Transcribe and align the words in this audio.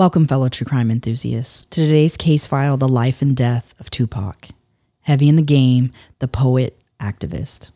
Welcome, 0.00 0.26
fellow 0.26 0.48
true 0.48 0.64
crime 0.64 0.90
enthusiasts, 0.90 1.66
to 1.66 1.82
today's 1.82 2.16
case 2.16 2.46
file 2.46 2.78
The 2.78 2.88
Life 2.88 3.20
and 3.20 3.36
Death 3.36 3.78
of 3.78 3.90
Tupac. 3.90 4.48
Heavy 5.02 5.28
in 5.28 5.36
the 5.36 5.42
game, 5.42 5.92
the 6.20 6.26
poet 6.26 6.80
activist. 6.98 7.70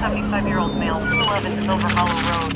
Seventy-five-year-old 0.00 0.76
male, 0.78 0.98
211 0.98 1.66
Silver 1.66 1.86
Hollow 1.86 2.48
Road, 2.48 2.54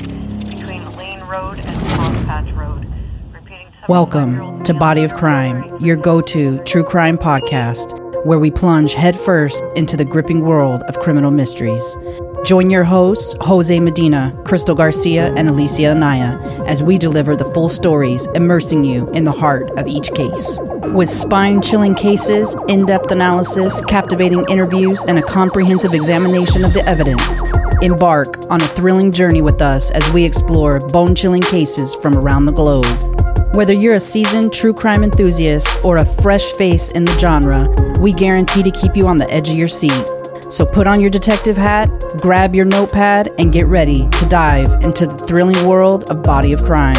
between 0.50 0.96
Lane 0.96 1.20
Road 1.20 1.60
and 1.64 1.88
Palm 1.90 2.26
Patch 2.26 2.52
Road. 2.54 2.92
Repeating, 3.32 3.68
Welcome 3.86 4.64
to 4.64 4.74
Body 4.74 5.04
of 5.04 5.14
Crime, 5.14 5.78
your 5.78 5.94
go 5.94 6.20
to 6.20 6.58
true 6.64 6.82
crime 6.82 7.16
podcast, 7.16 7.99
where 8.24 8.38
we 8.38 8.50
plunge 8.50 8.94
headfirst 8.94 9.64
into 9.76 9.96
the 9.96 10.04
gripping 10.04 10.42
world 10.42 10.82
of 10.82 10.98
criminal 10.98 11.30
mysteries. 11.30 11.96
Join 12.44 12.70
your 12.70 12.84
hosts, 12.84 13.34
Jose 13.40 13.78
Medina, 13.80 14.38
Crystal 14.44 14.74
Garcia, 14.74 15.32
and 15.34 15.48
Alicia 15.48 15.90
Anaya, 15.90 16.38
as 16.66 16.82
we 16.82 16.98
deliver 16.98 17.36
the 17.36 17.44
full 17.46 17.68
stories, 17.68 18.26
immersing 18.34 18.82
you 18.84 19.06
in 19.08 19.24
the 19.24 19.32
heart 19.32 19.70
of 19.78 19.86
each 19.86 20.12
case. 20.12 20.58
With 20.86 21.08
spine 21.08 21.60
chilling 21.60 21.94
cases, 21.94 22.56
in 22.68 22.86
depth 22.86 23.10
analysis, 23.10 23.82
captivating 23.82 24.44
interviews, 24.48 25.02
and 25.06 25.18
a 25.18 25.22
comprehensive 25.22 25.94
examination 25.94 26.64
of 26.64 26.72
the 26.72 26.82
evidence, 26.86 27.42
embark 27.82 28.38
on 28.50 28.60
a 28.60 28.66
thrilling 28.66 29.12
journey 29.12 29.42
with 29.42 29.60
us 29.60 29.90
as 29.90 30.10
we 30.12 30.24
explore 30.24 30.80
bone 30.80 31.14
chilling 31.14 31.42
cases 31.42 31.94
from 31.94 32.16
around 32.16 32.46
the 32.46 32.52
globe. 32.52 33.09
Whether 33.52 33.72
you're 33.72 33.94
a 33.94 34.00
seasoned 34.00 34.52
true 34.52 34.72
crime 34.72 35.02
enthusiast 35.02 35.84
or 35.84 35.96
a 35.96 36.04
fresh 36.04 36.52
face 36.52 36.92
in 36.92 37.04
the 37.04 37.18
genre, 37.18 37.68
we 37.98 38.12
guarantee 38.12 38.62
to 38.62 38.70
keep 38.70 38.96
you 38.96 39.08
on 39.08 39.18
the 39.18 39.28
edge 39.28 39.48
of 39.50 39.56
your 39.56 39.66
seat. 39.66 40.04
So 40.50 40.64
put 40.64 40.86
on 40.86 41.00
your 41.00 41.10
detective 41.10 41.56
hat, 41.56 41.90
grab 42.20 42.54
your 42.54 42.64
notepad, 42.64 43.28
and 43.38 43.52
get 43.52 43.66
ready 43.66 44.08
to 44.08 44.26
dive 44.26 44.84
into 44.84 45.04
the 45.04 45.18
thrilling 45.18 45.66
world 45.66 46.08
of 46.10 46.22
Body 46.22 46.52
of 46.52 46.62
Crime. 46.62 46.96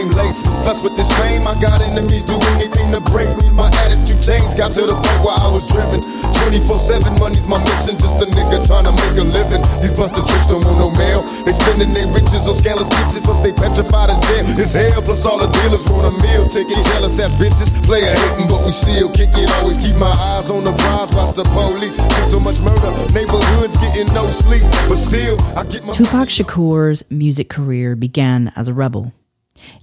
Game 0.00 0.10
laces? 0.16 0.48
Plus, 0.64 0.82
with 0.82 0.96
this 0.96 1.12
fame, 1.20 1.44
I 1.44 1.52
got 1.60 1.80
enemies 1.84 2.24
do 2.24 2.36
anything 2.56 2.88
to 2.96 3.00
break 3.12 3.28
me. 3.40 3.52
My 3.52 3.68
attitude 3.84 4.20
changed, 4.24 4.56
got 4.56 4.72
to 4.80 4.88
the 4.88 4.96
point 4.96 5.20
where 5.20 5.36
I 5.36 5.48
was 5.52 5.68
driven. 5.68 6.00
24 6.48 6.80
7 6.80 7.20
money's 7.20 7.46
my 7.46 7.60
mission, 7.60 8.00
just 8.00 8.16
a 8.20 8.26
nigga 8.26 8.64
trying 8.64 8.88
to 8.88 8.94
make 8.96 9.16
a 9.20 9.26
living. 9.26 9.60
These 9.84 9.92
buster 9.92 10.24
tricks 10.24 10.48
don't 10.48 10.64
want 10.64 10.80
no 10.80 10.88
mail. 10.96 11.20
They 11.44 11.52
spending 11.52 11.92
their 11.92 12.08
riches 12.16 12.48
on 12.48 12.56
scandalous 12.56 12.88
bitches, 12.88 13.24
plus 13.24 13.40
they 13.44 13.52
petrified 13.52 14.08
in 14.08 14.18
jail. 14.24 14.44
It's 14.56 14.72
hell, 14.72 15.04
plus 15.04 15.26
all 15.28 15.36
the 15.36 15.50
dealers 15.60 15.84
want 15.92 16.08
a 16.08 16.14
meal 16.24 16.48
ticket. 16.48 16.80
Jealous 16.96 17.20
ass 17.20 17.36
bitches, 17.36 17.76
player 17.84 18.08
hating, 18.08 18.48
but 18.48 18.64
we 18.64 18.72
still 18.72 19.12
kick 19.12 19.30
it. 19.36 19.48
Always 19.60 19.76
keep 19.76 19.96
my 20.00 20.12
eyes 20.32 20.48
on 20.48 20.64
the 20.64 20.72
prize, 20.72 21.12
watch 21.12 21.36
the 21.36 21.44
police. 21.52 22.00
See 22.00 22.26
so 22.32 22.40
much 22.40 22.60
murder, 22.64 22.90
neighborhoods 23.12 23.76
getting 23.76 24.08
no 24.16 24.24
sleep. 24.32 24.64
But 24.88 24.96
still, 24.96 25.36
I 25.52 25.64
get 25.68 25.84
my. 25.84 25.92
Tupac 25.92 26.32
Shakur's 26.32 27.04
music 27.10 27.48
career 27.48 27.96
began 27.96 28.52
as 28.56 28.68
a 28.68 28.74
rebel. 28.74 29.12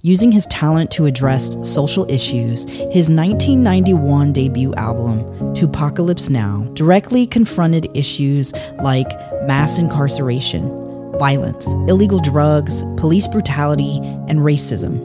Using 0.02 0.30
his 0.30 0.46
talent 0.46 0.92
to 0.92 1.06
address 1.06 1.56
social 1.68 2.08
issues, 2.08 2.66
his 2.66 3.10
1991 3.10 4.32
debut 4.32 4.72
album, 4.74 5.24
2Pacalypse 5.54 6.30
Now, 6.30 6.70
directly 6.74 7.26
confronted 7.26 7.88
issues 7.96 8.52
like 8.80 9.08
mass 9.48 9.80
incarceration, 9.80 10.68
violence, 11.18 11.66
illegal 11.66 12.20
drugs, 12.20 12.84
police 12.96 13.26
brutality, 13.26 13.98
and 14.28 14.38
racism. 14.38 15.04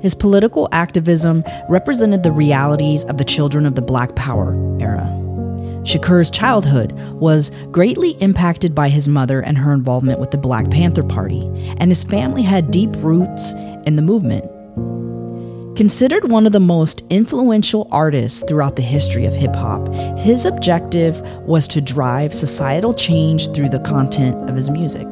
His 0.00 0.14
political 0.14 0.68
activism 0.70 1.42
represented 1.68 2.22
the 2.22 2.30
realities 2.30 3.04
of 3.06 3.18
the 3.18 3.24
children 3.24 3.66
of 3.66 3.74
the 3.74 3.82
Black 3.82 4.14
Power 4.14 4.54
era. 4.80 5.08
Shakur's 5.84 6.30
childhood 6.30 6.92
was 7.12 7.50
greatly 7.70 8.10
impacted 8.20 8.74
by 8.74 8.88
his 8.88 9.08
mother 9.08 9.40
and 9.40 9.56
her 9.56 9.72
involvement 9.72 10.20
with 10.20 10.30
the 10.30 10.38
Black 10.38 10.70
Panther 10.70 11.02
Party, 11.02 11.42
and 11.78 11.90
his 11.90 12.04
family 12.04 12.42
had 12.42 12.70
deep 12.70 12.90
roots 12.96 13.52
in 13.86 13.96
the 13.96 14.02
movement. 14.02 14.44
Considered 15.76 16.30
one 16.30 16.44
of 16.44 16.52
the 16.52 16.60
most 16.60 17.02
influential 17.08 17.88
artists 17.90 18.42
throughout 18.46 18.76
the 18.76 18.82
history 18.82 19.24
of 19.24 19.34
hip 19.34 19.56
hop, 19.56 19.88
his 20.18 20.44
objective 20.44 21.22
was 21.46 21.66
to 21.68 21.80
drive 21.80 22.34
societal 22.34 22.92
change 22.92 23.50
through 23.52 23.70
the 23.70 23.80
content 23.80 24.50
of 24.50 24.56
his 24.56 24.68
music. 24.68 25.06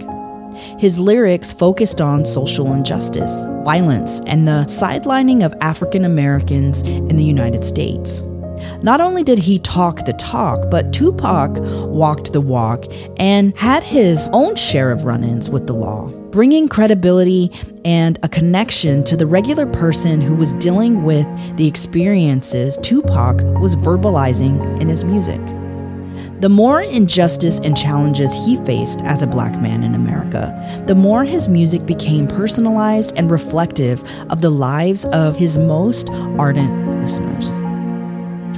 His 0.78 0.98
lyrics 0.98 1.52
focused 1.52 2.02
on 2.02 2.26
social 2.26 2.74
injustice, 2.74 3.44
violence, 3.64 4.20
and 4.26 4.46
the 4.46 4.66
sidelining 4.68 5.46
of 5.46 5.54
African 5.62 6.04
Americans 6.04 6.82
in 6.82 7.16
the 7.16 7.24
United 7.24 7.64
States. 7.64 8.22
Not 8.82 9.00
only 9.00 9.22
did 9.22 9.38
he 9.38 9.58
talk 9.58 10.04
the 10.04 10.12
talk, 10.14 10.70
but 10.70 10.92
Tupac 10.92 11.58
walked 11.86 12.32
the 12.32 12.40
walk 12.40 12.84
and 13.18 13.56
had 13.56 13.82
his 13.82 14.28
own 14.32 14.56
share 14.56 14.90
of 14.90 15.04
run 15.04 15.24
ins 15.24 15.48
with 15.48 15.66
the 15.66 15.74
law, 15.74 16.08
bringing 16.30 16.68
credibility 16.68 17.50
and 17.84 18.18
a 18.22 18.28
connection 18.28 19.02
to 19.04 19.16
the 19.16 19.26
regular 19.26 19.66
person 19.66 20.20
who 20.20 20.34
was 20.34 20.52
dealing 20.54 21.02
with 21.04 21.26
the 21.56 21.66
experiences 21.66 22.76
Tupac 22.78 23.40
was 23.60 23.76
verbalizing 23.76 24.80
in 24.80 24.88
his 24.88 25.04
music. 25.04 25.40
The 26.40 26.48
more 26.48 26.82
injustice 26.82 27.58
and 27.58 27.76
challenges 27.76 28.32
he 28.32 28.58
faced 28.58 29.00
as 29.00 29.22
a 29.22 29.26
black 29.26 29.60
man 29.60 29.82
in 29.82 29.96
America, 29.96 30.54
the 30.86 30.94
more 30.94 31.24
his 31.24 31.48
music 31.48 31.84
became 31.84 32.28
personalized 32.28 33.12
and 33.16 33.28
reflective 33.28 34.04
of 34.30 34.40
the 34.40 34.50
lives 34.50 35.04
of 35.06 35.34
his 35.34 35.58
most 35.58 36.08
ardent 36.10 37.00
listeners. 37.00 37.52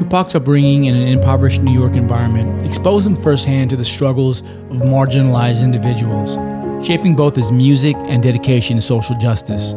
Tupac's 0.01 0.35
upbringing 0.35 0.87
in 0.87 0.97
an 0.97 1.09
impoverished 1.09 1.61
New 1.61 1.79
York 1.79 1.93
environment 1.93 2.65
exposed 2.65 3.07
him 3.07 3.15
firsthand 3.15 3.69
to 3.69 3.77
the 3.77 3.85
struggles 3.85 4.41
of 4.41 4.79
marginalized 4.79 5.63
individuals, 5.63 6.37
shaping 6.83 7.15
both 7.15 7.37
his 7.37 7.53
music 7.53 7.95
and 8.09 8.23
dedication 8.23 8.77
to 8.77 8.83
social 8.83 9.15
justice. 9.19 9.75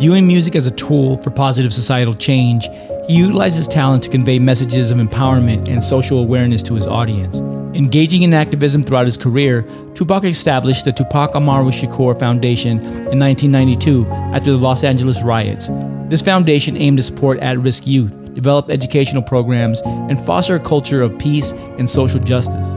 Viewing 0.00 0.26
music 0.26 0.54
as 0.54 0.66
a 0.66 0.70
tool 0.72 1.16
for 1.22 1.30
positive 1.30 1.72
societal 1.72 2.12
change, 2.12 2.68
he 3.06 3.16
utilized 3.16 3.56
his 3.56 3.66
talent 3.66 4.02
to 4.02 4.10
convey 4.10 4.38
messages 4.38 4.90
of 4.90 4.98
empowerment 4.98 5.66
and 5.70 5.82
social 5.82 6.18
awareness 6.18 6.62
to 6.64 6.74
his 6.74 6.86
audience. 6.86 7.38
Engaging 7.74 8.24
in 8.24 8.34
activism 8.34 8.82
throughout 8.82 9.06
his 9.06 9.16
career, 9.16 9.62
Tupac 9.94 10.24
established 10.24 10.84
the 10.84 10.92
Tupac 10.92 11.34
Amaru 11.34 11.70
Shakur 11.70 12.20
Foundation 12.20 12.80
in 12.80 13.18
1992 13.18 14.06
after 14.34 14.50
the 14.50 14.58
Los 14.58 14.84
Angeles 14.84 15.22
riots. 15.22 15.70
This 16.10 16.20
foundation 16.20 16.76
aimed 16.76 16.98
to 16.98 17.02
support 17.02 17.38
at 17.40 17.58
risk 17.58 17.86
youth, 17.86 18.14
develop 18.38 18.70
educational 18.70 19.20
programs, 19.20 19.80
and 19.84 20.24
foster 20.24 20.54
a 20.54 20.60
culture 20.60 21.02
of 21.02 21.18
peace 21.18 21.50
and 21.76 21.90
social 21.90 22.20
justice. 22.20 22.68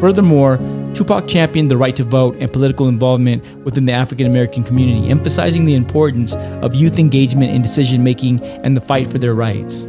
Furthermore, 0.00 0.58
Tupac 0.94 1.26
championed 1.26 1.68
the 1.68 1.76
right 1.76 1.96
to 1.96 2.04
vote 2.04 2.36
and 2.38 2.52
political 2.52 2.86
involvement 2.86 3.44
within 3.64 3.86
the 3.86 3.92
African 3.92 4.24
American 4.24 4.62
community, 4.62 5.10
emphasizing 5.10 5.64
the 5.64 5.74
importance 5.74 6.36
of 6.62 6.76
youth 6.76 7.00
engagement 7.00 7.50
in 7.50 7.60
decision 7.60 8.04
making 8.04 8.40
and 8.62 8.76
the 8.76 8.80
fight 8.80 9.10
for 9.10 9.18
their 9.18 9.34
rights. 9.34 9.88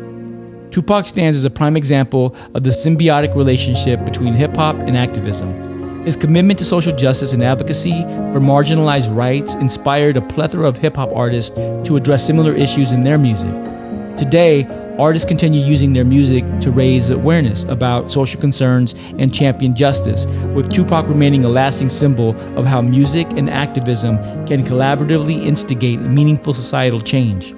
Tupac 0.71 1.05
stands 1.05 1.37
as 1.37 1.45
a 1.45 1.51
prime 1.51 1.77
example 1.77 2.35
of 2.55 2.63
the 2.63 2.71
symbiotic 2.71 3.35
relationship 3.35 4.03
between 4.05 4.33
hip 4.33 4.55
hop 4.55 4.75
and 4.77 4.97
activism. 4.97 6.03
His 6.03 6.15
commitment 6.15 6.57
to 6.57 6.65
social 6.65 6.95
justice 6.95 7.31
and 7.31 7.43
advocacy 7.43 8.01
for 8.33 8.39
marginalized 8.39 9.15
rights 9.15 9.53
inspired 9.53 10.17
a 10.17 10.21
plethora 10.21 10.67
of 10.67 10.79
hip 10.79 10.95
hop 10.95 11.11
artists 11.13 11.55
to 11.87 11.95
address 11.95 12.25
similar 12.25 12.53
issues 12.53 12.91
in 12.91 13.03
their 13.03 13.19
music. 13.19 13.74
Today, 14.17 14.65
artists 14.97 15.27
continue 15.27 15.61
using 15.61 15.91
their 15.91 16.05
music 16.05 16.45
to 16.61 16.71
raise 16.71 17.09
awareness 17.09 17.63
about 17.63 18.13
social 18.13 18.39
concerns 18.39 18.93
and 19.19 19.33
champion 19.33 19.75
justice, 19.75 20.25
with 20.53 20.71
Tupac 20.71 21.05
remaining 21.09 21.43
a 21.43 21.49
lasting 21.49 21.89
symbol 21.89 22.29
of 22.57 22.65
how 22.65 22.81
music 22.81 23.27
and 23.31 23.49
activism 23.49 24.17
can 24.45 24.63
collaboratively 24.63 25.45
instigate 25.45 25.99
meaningful 25.99 26.53
societal 26.53 27.01
change. 27.01 27.53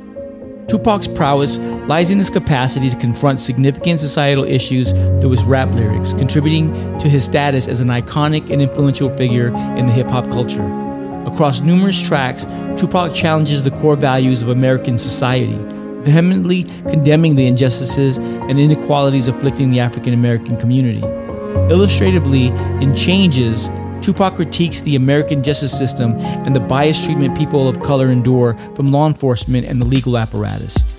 Tupac's 0.68 1.08
prowess 1.08 1.60
lies 1.88 2.10
in 2.10 2.18
his 2.18 2.32
capacity 2.32 2.90
to 2.90 2.96
confront 2.98 3.40
significant 3.40 4.00
societal 4.00 4.44
issues 4.44 4.94
through 5.22 5.32
his 5.32 5.44
rap 5.44 5.72
lyrics, 5.76 6.14
contributing 6.14 6.74
to 6.98 7.08
his 7.08 7.24
status 7.24 7.68
as 7.68 7.82
an 7.82 7.90
iconic 7.90 8.50
and 8.50 8.64
influential 8.64 9.12
figure 9.12 9.50
in 9.78 9.86
the 9.86 9.94
hip 9.94 10.08
hop 10.08 10.28
culture. 10.32 10.66
Across 11.28 11.62
numerous 11.62 12.02
tracks, 12.02 12.46
Tupac 12.78 13.14
challenges 13.14 13.64
the 13.64 13.72
core 13.72 13.96
values 13.96 14.42
of 14.42 14.50
American 14.50 14.98
society, 14.98 15.58
vehemently 16.08 16.64
condemning 16.90 17.36
the 17.36 17.46
injustices 17.46 18.18
and 18.18 18.58
inequalities 18.58 19.28
afflicting 19.28 19.72
the 19.72 19.80
African 19.82 20.14
American 20.14 20.56
community. 20.56 21.02
Illustratively, 21.70 22.48
in 22.82 22.96
Changes, 22.96 23.70
Tupac 24.02 24.36
critiques 24.36 24.80
the 24.82 24.96
American 24.96 25.44
justice 25.44 25.78
system 25.78 26.16
and 26.46 26.56
the 26.56 26.62
biased 26.62 27.04
treatment 27.04 27.38
people 27.38 27.68
of 27.68 27.82
color 27.82 28.10
endure 28.10 28.58
from 28.76 28.92
law 28.92 29.06
enforcement 29.06 29.68
and 29.68 29.82
the 29.82 29.86
legal 29.86 30.18
apparatus. 30.18 30.97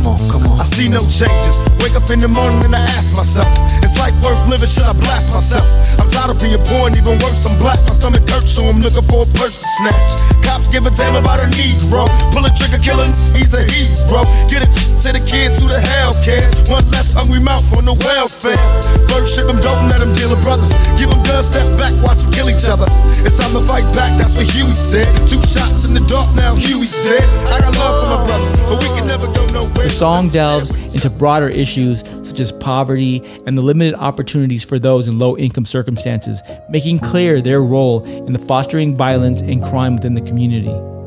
Come 0.00 0.16
on, 0.16 0.30
come 0.32 0.46
on. 0.48 0.56
I 0.58 0.64
see 0.64 0.88
no 0.88 1.04
changes. 1.12 1.60
Wake 1.84 1.92
up 1.92 2.08
in 2.08 2.24
the 2.24 2.28
morning 2.28 2.64
and 2.64 2.74
I 2.74 2.80
ask 2.96 3.12
myself, 3.12 3.44
is 3.84 4.00
life 4.00 4.16
worth 4.24 4.40
living? 4.48 4.64
Should 4.64 4.88
I 4.88 4.96
blast 4.96 5.28
myself? 5.28 5.68
I'm 6.00 6.08
tired 6.08 6.32
of 6.32 6.40
being 6.40 6.56
and 6.56 6.96
even 6.96 7.20
worse, 7.20 7.44
I'm 7.44 7.52
black. 7.60 7.76
My 7.84 7.92
stomach 7.92 8.24
hurts, 8.24 8.56
so 8.56 8.64
I'm 8.64 8.80
looking 8.80 9.04
for 9.04 9.28
a 9.28 9.30
purse 9.36 9.60
to 9.60 9.68
snatch. 9.76 10.10
Cops 10.40 10.68
give 10.72 10.88
a 10.88 10.90
damn 10.96 11.20
about 11.20 11.44
a 11.44 11.48
Negro. 11.52 12.08
Pull 12.32 12.48
a 12.48 12.52
trigger, 12.56 12.80
killing, 12.80 13.12
he's 13.36 13.52
a 13.52 13.60
hero. 13.60 14.24
Get 14.48 14.64
it 14.64 14.89
to 15.00 15.12
the 15.12 15.24
kids 15.24 15.60
who 15.60 15.68
the 15.68 15.80
hell 15.80 16.12
cares. 16.22 16.52
One 16.68 16.84
less 16.90 17.12
hungry 17.12 17.40
mouth 17.40 17.64
on 17.72 17.84
the 17.84 17.94
welfare. 17.94 18.60
First 19.08 19.34
ship 19.34 19.46
them, 19.46 19.60
don't 19.60 19.88
let 19.88 20.00
them 20.04 20.12
deal 20.12 20.28
with 20.28 20.42
brothers. 20.44 20.72
Give 21.00 21.08
them 21.08 21.22
guns, 21.24 21.48
step 21.48 21.64
back, 21.80 21.96
watch 22.04 22.20
them 22.20 22.32
kill 22.32 22.50
each 22.52 22.68
other. 22.68 22.84
It's 23.24 23.40
time 23.40 23.52
to 23.56 23.64
fight 23.64 23.88
back, 23.96 24.12
that's 24.20 24.36
what 24.36 24.44
Huey 24.44 24.76
said. 24.76 25.08
Two 25.28 25.40
shots 25.42 25.88
in 25.88 25.94
the 25.96 26.04
dark, 26.04 26.28
now 26.36 26.52
Huey's 26.54 26.92
dead. 27.08 27.24
I 27.48 27.64
got 27.64 27.72
love 27.80 27.94
for 27.96 28.08
my 28.12 28.20
brothers, 28.28 28.52
but 28.68 28.76
we 28.76 28.88
can 28.92 29.06
never 29.08 29.26
go 29.32 29.42
nowhere. 29.50 29.88
The 29.88 29.90
song 29.90 30.28
delves 30.28 30.70
into 30.94 31.08
broader 31.08 31.48
issues 31.48 32.04
such 32.22 32.38
as 32.38 32.52
poverty 32.52 33.22
and 33.46 33.58
the 33.58 33.62
limited 33.62 33.94
opportunities 33.94 34.62
for 34.62 34.78
those 34.78 35.08
in 35.08 35.18
low 35.18 35.36
income 35.36 35.66
circumstances, 35.66 36.40
making 36.68 36.98
clear 37.00 37.40
their 37.40 37.62
role 37.62 38.04
in 38.04 38.32
the 38.32 38.38
fostering 38.38 38.96
violence 38.96 39.40
and 39.40 39.62
crime 39.62 39.96
within 39.96 40.14
the 40.14 40.20
community. 40.20 40.99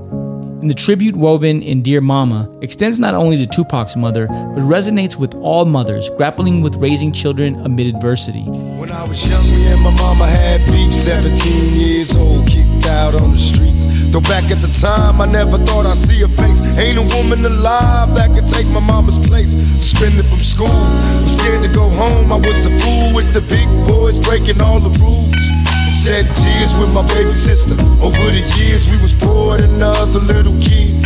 And 0.64 0.70
the 0.70 0.76
tribute 0.76 1.18
woven 1.18 1.62
in 1.62 1.82
Dear 1.82 2.00
Mama 2.00 2.50
extends 2.62 2.98
not 2.98 3.14
only 3.14 3.36
to 3.36 3.46
Tupac's 3.46 3.98
mother, 3.98 4.28
but 4.28 4.64
resonates 4.64 5.18
with 5.18 5.36
all 5.36 5.66
mothers 5.66 6.10
grappling 6.16 6.62
with 6.62 6.78
raising 6.78 7.12
children 7.12 7.60
amid 7.66 7.94
adversity. 7.94 8.44
When 8.80 8.90
I 8.90 9.04
was 9.04 9.28
young, 9.28 9.44
me 9.44 9.68
and 9.68 9.82
my 9.82 9.92
mama 9.98 10.26
had 10.26 10.66
beef. 10.68 10.94
17 10.94 11.76
years 11.76 12.16
old, 12.16 12.48
kicked 12.48 12.88
out 12.88 13.14
on 13.14 13.32
the 13.32 13.38
streets. 13.38 13.88
Though 14.08 14.22
back 14.22 14.50
at 14.52 14.64
the 14.64 14.72
time, 14.80 15.20
I 15.20 15.26
never 15.26 15.58
thought 15.58 15.86
I'd 15.86 15.98
see 15.98 16.22
a 16.22 16.30
face. 16.30 16.62
Ain't 16.78 16.98
a 16.98 17.04
woman 17.20 17.44
alive 17.44 18.16
that 18.16 18.32
could 18.32 18.48
take 18.48 18.68
my 18.68 18.80
mama's 18.80 19.20
place. 19.20 19.52
Suspended 19.52 20.26
from 20.28 20.40
school, 20.40 20.72
I'm 20.72 21.28
scared 21.28 21.62
to 21.64 21.76
go 21.76 21.90
home. 21.90 22.32
I 22.32 22.38
was 22.38 22.66
a 22.66 22.72
fool 22.80 23.14
with 23.14 23.34
the 23.34 23.42
big 23.52 23.68
boys 23.86 24.18
breaking 24.18 24.62
all 24.62 24.80
the 24.80 24.98
rules. 25.04 25.73
Shed 26.04 26.26
tears 26.36 26.78
with 26.78 26.94
my 26.94 27.08
baby 27.16 27.32
sister. 27.32 27.76
Over 28.04 28.28
the 28.28 28.44
years, 28.60 28.92
we 28.92 29.02
was 29.02 29.14
poor 29.14 29.56
than 29.56 29.82
other 29.82 30.20
little 30.20 30.52
kids. 30.60 31.06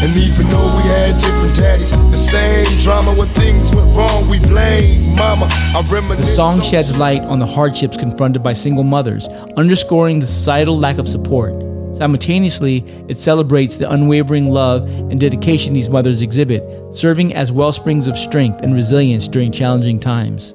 And 0.00 0.16
even 0.16 0.46
though 0.46 0.76
we 0.76 0.82
had 0.86 1.18
different 1.20 1.56
daddies, 1.56 1.90
the 2.12 2.16
same 2.16 2.64
drama 2.78 3.12
when 3.14 3.26
things 3.30 3.74
went 3.74 3.92
wrong, 3.96 4.30
we 4.30 4.38
blame 4.38 5.16
mama. 5.16 5.48
I 5.50 5.84
reminisce. 5.90 6.26
The 6.26 6.32
song 6.36 6.62
sheds 6.62 6.96
light 6.96 7.22
on 7.22 7.40
the 7.40 7.46
hardships 7.46 7.96
confronted 7.96 8.44
by 8.44 8.52
single 8.52 8.84
mothers, 8.84 9.26
underscoring 9.56 10.20
the 10.20 10.28
societal 10.28 10.78
lack 10.78 10.98
of 10.98 11.08
support. 11.08 11.52
Simultaneously, 11.96 12.84
it 13.08 13.18
celebrates 13.18 13.78
the 13.78 13.90
unwavering 13.90 14.50
love 14.50 14.88
and 15.10 15.18
dedication 15.18 15.74
these 15.74 15.90
mothers 15.90 16.22
exhibit, 16.22 16.62
serving 16.94 17.34
as 17.34 17.50
wellsprings 17.50 18.06
of 18.06 18.16
strength 18.16 18.60
and 18.62 18.74
resilience 18.74 19.26
during 19.26 19.50
challenging 19.50 19.98
times. 19.98 20.54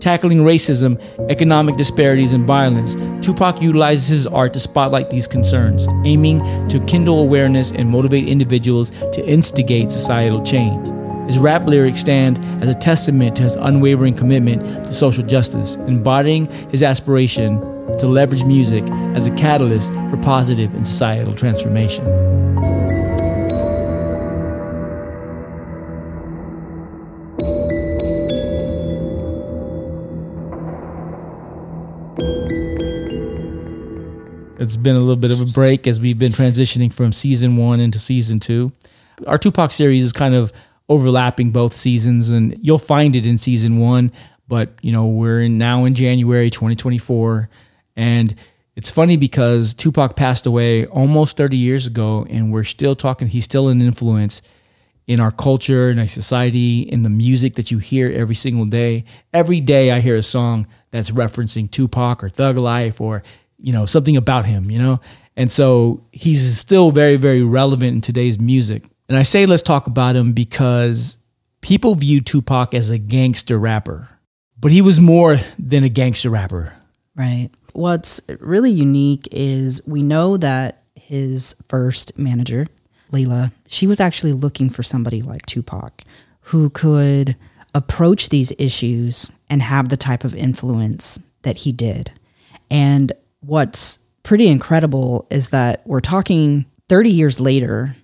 Tackling 0.00 0.40
racism, 0.40 1.00
economic 1.30 1.76
disparities, 1.76 2.32
and 2.32 2.46
violence, 2.46 2.94
Tupac 3.24 3.62
utilizes 3.62 4.08
his 4.08 4.26
art 4.26 4.52
to 4.52 4.60
spotlight 4.60 5.08
these 5.08 5.26
concerns, 5.26 5.86
aiming 6.04 6.40
to 6.68 6.84
kindle 6.86 7.20
awareness 7.20 7.70
and 7.70 7.88
motivate 7.88 8.28
individuals 8.28 8.90
to 8.90 9.26
instigate 9.26 9.90
societal 9.90 10.42
change. 10.42 10.88
His 11.26 11.38
rap 11.38 11.66
lyrics 11.66 12.00
stand 12.00 12.38
as 12.62 12.68
a 12.68 12.74
testament 12.74 13.36
to 13.36 13.44
his 13.44 13.56
unwavering 13.56 14.14
commitment 14.14 14.62
to 14.86 14.92
social 14.92 15.24
justice, 15.24 15.76
embodying 15.86 16.46
his 16.70 16.82
aspiration 16.82 17.58
to 17.98 18.06
leverage 18.06 18.44
music 18.44 18.84
as 19.14 19.26
a 19.26 19.34
catalyst 19.36 19.90
for 20.10 20.18
positive 20.18 20.74
and 20.74 20.86
societal 20.86 21.34
transformation. 21.34 22.33
It's 34.64 34.76
been 34.76 34.96
a 34.96 35.00
little 35.00 35.16
bit 35.16 35.30
of 35.30 35.42
a 35.42 35.52
break 35.52 35.86
as 35.86 36.00
we've 36.00 36.18
been 36.18 36.32
transitioning 36.32 36.90
from 36.90 37.12
season 37.12 37.58
one 37.58 37.80
into 37.80 37.98
season 37.98 38.40
two. 38.40 38.72
Our 39.26 39.36
Tupac 39.36 39.72
series 39.72 40.02
is 40.02 40.12
kind 40.12 40.34
of 40.34 40.54
overlapping 40.88 41.50
both 41.50 41.76
seasons, 41.76 42.30
and 42.30 42.56
you'll 42.62 42.78
find 42.78 43.14
it 43.14 43.26
in 43.26 43.36
season 43.36 43.78
one. 43.78 44.10
But 44.48 44.70
you 44.80 44.90
know, 44.90 45.04
we're 45.04 45.42
in, 45.42 45.58
now 45.58 45.84
in 45.84 45.94
January 45.94 46.48
2024, 46.48 47.50
and 47.96 48.34
it's 48.74 48.90
funny 48.90 49.18
because 49.18 49.74
Tupac 49.74 50.16
passed 50.16 50.46
away 50.46 50.86
almost 50.86 51.36
30 51.36 51.58
years 51.58 51.86
ago, 51.86 52.26
and 52.30 52.50
we're 52.50 52.64
still 52.64 52.96
talking. 52.96 53.28
He's 53.28 53.44
still 53.44 53.68
an 53.68 53.82
influence 53.82 54.40
in 55.06 55.20
our 55.20 55.30
culture, 55.30 55.90
in 55.90 55.98
our 55.98 56.08
society, 56.08 56.80
in 56.80 57.02
the 57.02 57.10
music 57.10 57.56
that 57.56 57.70
you 57.70 57.76
hear 57.76 58.10
every 58.10 58.34
single 58.34 58.64
day. 58.64 59.04
Every 59.34 59.60
day, 59.60 59.90
I 59.90 60.00
hear 60.00 60.16
a 60.16 60.22
song 60.22 60.66
that's 60.90 61.10
referencing 61.10 61.70
Tupac 61.70 62.24
or 62.24 62.30
Thug 62.30 62.56
Life 62.56 62.98
or 62.98 63.22
you 63.64 63.72
know 63.72 63.86
something 63.86 64.16
about 64.16 64.46
him. 64.46 64.70
You 64.70 64.78
know, 64.78 65.00
and 65.36 65.50
so 65.50 66.04
he's 66.12 66.58
still 66.58 66.90
very, 66.90 67.16
very 67.16 67.42
relevant 67.42 67.94
in 67.94 68.00
today's 68.00 68.38
music. 68.38 68.84
And 69.08 69.18
I 69.18 69.22
say 69.22 69.46
let's 69.46 69.62
talk 69.62 69.86
about 69.86 70.16
him 70.16 70.32
because 70.32 71.18
people 71.60 71.94
view 71.94 72.20
Tupac 72.20 72.74
as 72.74 72.90
a 72.90 72.98
gangster 72.98 73.58
rapper, 73.58 74.08
but 74.58 74.70
he 74.70 74.82
was 74.82 75.00
more 75.00 75.38
than 75.58 75.84
a 75.84 75.88
gangster 75.88 76.30
rapper. 76.30 76.74
Right. 77.16 77.50
What's 77.72 78.20
really 78.40 78.70
unique 78.70 79.28
is 79.32 79.84
we 79.86 80.02
know 80.02 80.36
that 80.36 80.82
his 80.94 81.56
first 81.68 82.18
manager, 82.18 82.66
Leila, 83.10 83.52
she 83.66 83.86
was 83.86 84.00
actually 84.00 84.32
looking 84.32 84.70
for 84.70 84.82
somebody 84.82 85.22
like 85.22 85.46
Tupac 85.46 86.02
who 86.48 86.70
could 86.70 87.36
approach 87.74 88.28
these 88.28 88.52
issues 88.58 89.32
and 89.50 89.62
have 89.62 89.88
the 89.88 89.96
type 89.96 90.24
of 90.24 90.34
influence 90.34 91.20
that 91.42 91.58
he 91.58 91.72
did. 91.72 92.12
And 92.70 93.12
what's 93.46 93.98
pretty 94.22 94.48
incredible 94.48 95.26
is 95.30 95.50
that 95.50 95.82
we're 95.86 96.00
talking 96.00 96.66
30 96.88 97.10
years 97.10 97.40
later, 97.40 97.96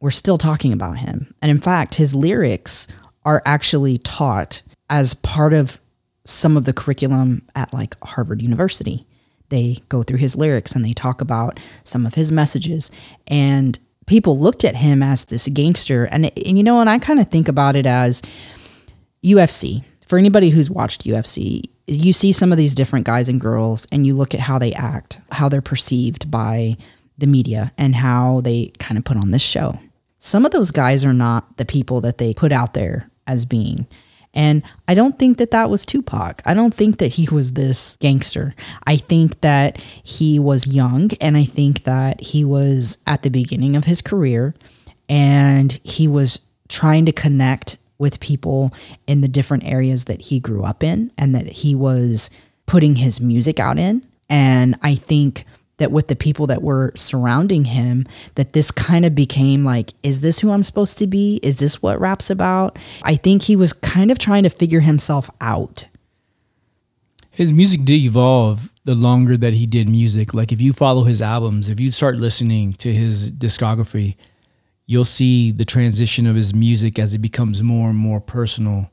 we're 0.00 0.10
still 0.10 0.38
talking 0.38 0.72
about 0.72 0.98
him. 0.98 1.34
And 1.42 1.50
in 1.50 1.60
fact, 1.60 1.96
his 1.96 2.14
lyrics 2.14 2.88
are 3.24 3.42
actually 3.44 3.98
taught 3.98 4.62
as 4.90 5.14
part 5.14 5.52
of 5.52 5.80
some 6.24 6.56
of 6.56 6.64
the 6.64 6.72
curriculum 6.72 7.42
at 7.54 7.72
like 7.72 7.96
Harvard 8.02 8.42
University. 8.42 9.06
They 9.48 9.82
go 9.88 10.02
through 10.02 10.18
his 10.18 10.36
lyrics 10.36 10.72
and 10.72 10.84
they 10.84 10.92
talk 10.92 11.20
about 11.20 11.58
some 11.84 12.04
of 12.04 12.14
his 12.14 12.30
messages. 12.30 12.90
And 13.26 13.78
people 14.06 14.38
looked 14.38 14.64
at 14.64 14.76
him 14.76 15.02
as 15.02 15.24
this 15.24 15.48
gangster. 15.48 16.04
And, 16.04 16.26
and 16.26 16.58
you 16.58 16.64
know, 16.64 16.80
and 16.80 16.90
I 16.90 16.98
kind 16.98 17.18
of 17.20 17.30
think 17.30 17.48
about 17.48 17.76
it 17.76 17.86
as 17.86 18.22
UFC. 19.24 19.84
For 20.06 20.18
anybody 20.18 20.50
who's 20.50 20.70
watched 20.70 21.04
UFC, 21.04 21.64
you 21.88 22.12
see 22.12 22.32
some 22.32 22.52
of 22.52 22.58
these 22.58 22.74
different 22.74 23.06
guys 23.06 23.28
and 23.28 23.40
girls 23.40 23.88
and 23.90 24.06
you 24.06 24.14
look 24.14 24.34
at 24.34 24.40
how 24.40 24.58
they 24.58 24.72
act, 24.74 25.20
how 25.32 25.48
they're 25.48 25.62
perceived 25.62 26.30
by 26.30 26.76
the 27.16 27.26
media, 27.26 27.72
and 27.78 27.96
how 27.96 28.42
they 28.42 28.72
kind 28.78 28.98
of 28.98 29.04
put 29.04 29.16
on 29.16 29.30
this 29.30 29.42
show. 29.42 29.80
Some 30.18 30.44
of 30.44 30.52
those 30.52 30.70
guys 30.70 31.04
are 31.04 31.14
not 31.14 31.56
the 31.56 31.64
people 31.64 32.00
that 32.02 32.18
they 32.18 32.34
put 32.34 32.52
out 32.52 32.74
there 32.74 33.10
as 33.26 33.46
being. 33.46 33.86
And 34.34 34.62
I 34.86 34.94
don't 34.94 35.18
think 35.18 35.38
that 35.38 35.50
that 35.52 35.70
was 35.70 35.86
Tupac. 35.86 36.42
I 36.44 36.52
don't 36.52 36.74
think 36.74 36.98
that 36.98 37.14
he 37.14 37.26
was 37.32 37.52
this 37.52 37.96
gangster. 37.96 38.54
I 38.86 38.96
think 38.98 39.40
that 39.40 39.80
he 40.02 40.38
was 40.38 40.66
young 40.66 41.10
and 41.20 41.36
I 41.36 41.44
think 41.44 41.84
that 41.84 42.20
he 42.20 42.44
was 42.44 42.98
at 43.06 43.22
the 43.22 43.30
beginning 43.30 43.74
of 43.74 43.84
his 43.84 44.02
career 44.02 44.54
and 45.08 45.72
he 45.82 46.06
was 46.06 46.42
trying 46.68 47.06
to 47.06 47.12
connect 47.12 47.78
with 47.98 48.20
people 48.20 48.72
in 49.06 49.20
the 49.20 49.28
different 49.28 49.64
areas 49.64 50.04
that 50.04 50.22
he 50.22 50.40
grew 50.40 50.64
up 50.64 50.82
in 50.82 51.12
and 51.18 51.34
that 51.34 51.46
he 51.48 51.74
was 51.74 52.30
putting 52.66 52.96
his 52.96 53.20
music 53.20 53.58
out 53.58 53.78
in. 53.78 54.06
And 54.28 54.76
I 54.82 54.94
think 54.94 55.44
that 55.78 55.90
with 55.92 56.08
the 56.08 56.16
people 56.16 56.46
that 56.48 56.62
were 56.62 56.92
surrounding 56.94 57.64
him, 57.66 58.06
that 58.34 58.52
this 58.52 58.70
kind 58.70 59.04
of 59.04 59.14
became 59.14 59.64
like, 59.64 59.94
is 60.02 60.20
this 60.20 60.40
who 60.40 60.50
I'm 60.50 60.64
supposed 60.64 60.98
to 60.98 61.06
be? 61.06 61.40
Is 61.42 61.56
this 61.56 61.80
what 61.80 62.00
rap's 62.00 62.30
about? 62.30 62.78
I 63.02 63.16
think 63.16 63.42
he 63.42 63.56
was 63.56 63.72
kind 63.72 64.10
of 64.10 64.18
trying 64.18 64.42
to 64.42 64.50
figure 64.50 64.80
himself 64.80 65.30
out. 65.40 65.86
His 67.30 67.52
music 67.52 67.84
did 67.84 68.00
evolve 68.00 68.72
the 68.84 68.96
longer 68.96 69.36
that 69.36 69.54
he 69.54 69.66
did 69.66 69.88
music. 69.88 70.34
Like 70.34 70.50
if 70.50 70.60
you 70.60 70.72
follow 70.72 71.04
his 71.04 71.22
albums, 71.22 71.68
if 71.68 71.78
you 71.78 71.92
start 71.92 72.16
listening 72.16 72.72
to 72.74 72.92
his 72.92 73.30
discography, 73.30 74.16
you'll 74.88 75.04
see 75.04 75.52
the 75.52 75.64
transition 75.64 76.26
of 76.26 76.34
his 76.34 76.52
music 76.52 76.98
as 76.98 77.14
it 77.14 77.18
becomes 77.18 77.62
more 77.62 77.90
and 77.90 77.98
more 77.98 78.20
personal. 78.20 78.90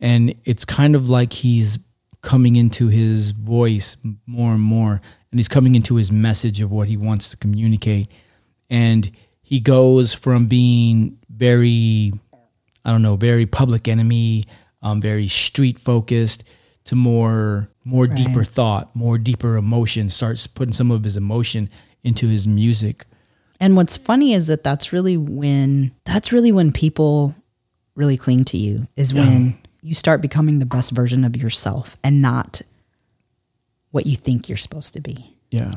And 0.00 0.34
it's 0.44 0.64
kind 0.64 0.94
of 0.94 1.10
like 1.10 1.32
he's 1.32 1.80
coming 2.22 2.54
into 2.54 2.86
his 2.86 3.32
voice 3.32 3.96
more 4.26 4.52
and 4.52 4.62
more 4.62 5.00
and 5.30 5.40
he's 5.40 5.48
coming 5.48 5.74
into 5.74 5.96
his 5.96 6.12
message 6.12 6.60
of 6.60 6.70
what 6.70 6.88
he 6.88 6.96
wants 6.96 7.28
to 7.28 7.36
communicate 7.36 8.10
and 8.68 9.12
he 9.42 9.60
goes 9.60 10.12
from 10.12 10.46
being 10.46 11.16
very 11.30 12.12
i 12.84 12.90
don't 12.90 13.02
know 13.02 13.14
very 13.14 13.46
public 13.46 13.86
enemy 13.86 14.42
um, 14.82 15.00
very 15.00 15.28
street 15.28 15.78
focused 15.78 16.42
to 16.82 16.96
more 16.96 17.68
more 17.86 18.08
deeper 18.08 18.42
thought, 18.42 18.94
more 18.96 19.16
deeper 19.16 19.56
emotion, 19.56 20.10
starts 20.10 20.48
putting 20.48 20.72
some 20.72 20.90
of 20.90 21.04
his 21.04 21.16
emotion 21.16 21.70
into 22.02 22.26
his 22.26 22.46
music. 22.46 23.06
And 23.60 23.76
what's 23.76 23.96
funny 23.96 24.34
is 24.34 24.46
that 24.48 24.62
that's 24.62 24.92
really 24.92 25.16
when 25.16 25.92
that's 26.04 26.32
really 26.32 26.52
when 26.52 26.72
people 26.72 27.34
really 27.94 28.16
cling 28.16 28.44
to 28.44 28.58
you 28.58 28.86
is 28.96 29.14
when 29.14 29.58
you 29.80 29.94
start 29.94 30.20
becoming 30.20 30.58
the 30.58 30.66
best 30.66 30.90
version 30.90 31.24
of 31.24 31.36
yourself 31.36 31.96
and 32.04 32.20
not 32.20 32.60
what 33.90 34.04
you 34.04 34.16
think 34.16 34.48
you're 34.48 34.56
supposed 34.58 34.92
to 34.92 35.00
be. 35.00 35.38
Yeah. 35.50 35.72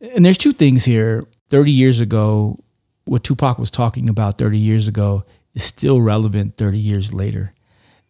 And 0.00 0.24
there's 0.24 0.38
two 0.38 0.52
things 0.52 0.84
here. 0.84 1.26
30 1.48 1.72
years 1.72 1.98
ago, 1.98 2.58
what 3.04 3.24
Tupac 3.24 3.58
was 3.58 3.70
talking 3.70 4.08
about 4.08 4.38
30 4.38 4.58
years 4.58 4.86
ago 4.86 5.24
is 5.54 5.64
still 5.64 6.00
relevant 6.00 6.56
30 6.56 6.78
years 6.78 7.12
later. 7.12 7.52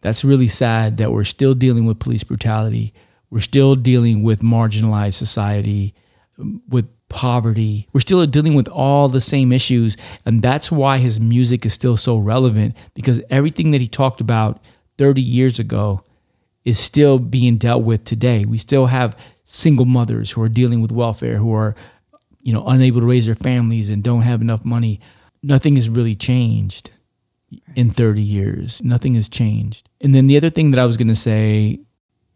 That's 0.01 0.23
really 0.23 0.47
sad 0.47 0.97
that 0.97 1.11
we're 1.11 1.23
still 1.23 1.53
dealing 1.53 1.85
with 1.85 1.99
police 1.99 2.23
brutality. 2.23 2.93
We're 3.29 3.39
still 3.39 3.75
dealing 3.75 4.21
with 4.21 4.41
marginalized 4.41 5.15
society, 5.15 5.95
with 6.67 6.89
poverty. 7.13 7.87
We're 7.93 7.99
still 8.01 8.25
dealing 8.25 8.55
with 8.55 8.67
all 8.69 9.07
the 9.07 9.21
same 9.21 9.51
issues. 9.51 9.95
And 10.25 10.41
that's 10.41 10.71
why 10.71 10.97
his 10.97 11.19
music 11.19 11.63
is 11.63 11.71
still 11.71 11.95
so 11.95 12.17
relevant 12.17 12.75
because 12.95 13.21
everything 13.29 13.69
that 13.69 13.81
he 13.81 13.87
talked 13.87 14.19
about 14.19 14.59
30 14.97 15.21
years 15.21 15.59
ago 15.59 16.01
is 16.65 16.79
still 16.79 17.19
being 17.19 17.57
dealt 17.57 17.83
with 17.83 18.03
today. 18.03 18.45
We 18.45 18.57
still 18.57 18.87
have 18.87 19.15
single 19.43 19.85
mothers 19.85 20.31
who 20.31 20.41
are 20.41 20.49
dealing 20.49 20.81
with 20.81 20.91
welfare, 20.91 21.37
who 21.37 21.53
are, 21.53 21.75
you 22.41 22.51
know, 22.51 22.65
unable 22.65 23.01
to 23.01 23.05
raise 23.05 23.27
their 23.27 23.35
families 23.35 23.91
and 23.91 24.03
don't 24.03 24.23
have 24.23 24.41
enough 24.41 24.65
money. 24.65 24.99
Nothing 25.43 25.75
has 25.75 25.89
really 25.89 26.15
changed 26.15 26.89
in 27.75 27.91
30 27.91 28.23
years. 28.23 28.81
Nothing 28.83 29.13
has 29.13 29.29
changed. 29.29 29.87
And 30.01 30.15
then 30.15 30.25
the 30.25 30.37
other 30.37 30.49
thing 30.49 30.71
that 30.71 30.79
I 30.79 30.87
was 30.87 30.97
going 30.97 31.09
to 31.09 31.15
say, 31.15 31.79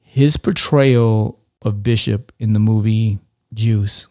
his 0.03 0.38
portrayal 0.38 1.39
of 1.63 1.81
Bishop 1.81 2.31
in 2.38 2.53
the 2.53 2.60
movie 2.60 3.17
Juice 3.55 4.07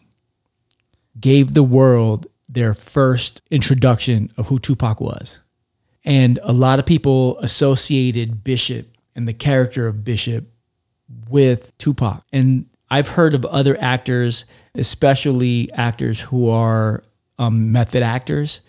gave 1.19 1.53
the 1.53 1.63
world 1.63 2.27
their 2.49 2.73
first 2.73 3.41
introduction 3.51 4.31
of 4.37 4.47
who 4.47 4.59
Tupac 4.59 5.01
was. 5.01 5.41
And 6.03 6.39
a 6.43 6.53
lot 6.53 6.79
of 6.79 6.85
people 6.85 7.37
associated 7.39 8.43
Bishop 8.43 8.87
and 9.15 9.27
the 9.27 9.33
character 9.33 9.87
of 9.87 10.05
Bishop 10.05 10.45
with 11.29 11.77
Tupac. 11.77 12.23
And 12.31 12.67
I've 12.89 13.09
heard 13.09 13.33
of 13.33 13.45
other 13.45 13.77
actors, 13.81 14.45
especially 14.75 15.69
actors 15.73 16.21
who 16.21 16.49
are 16.49 17.03
um, 17.37 17.71
method 17.71 18.01
actors, 18.01 18.61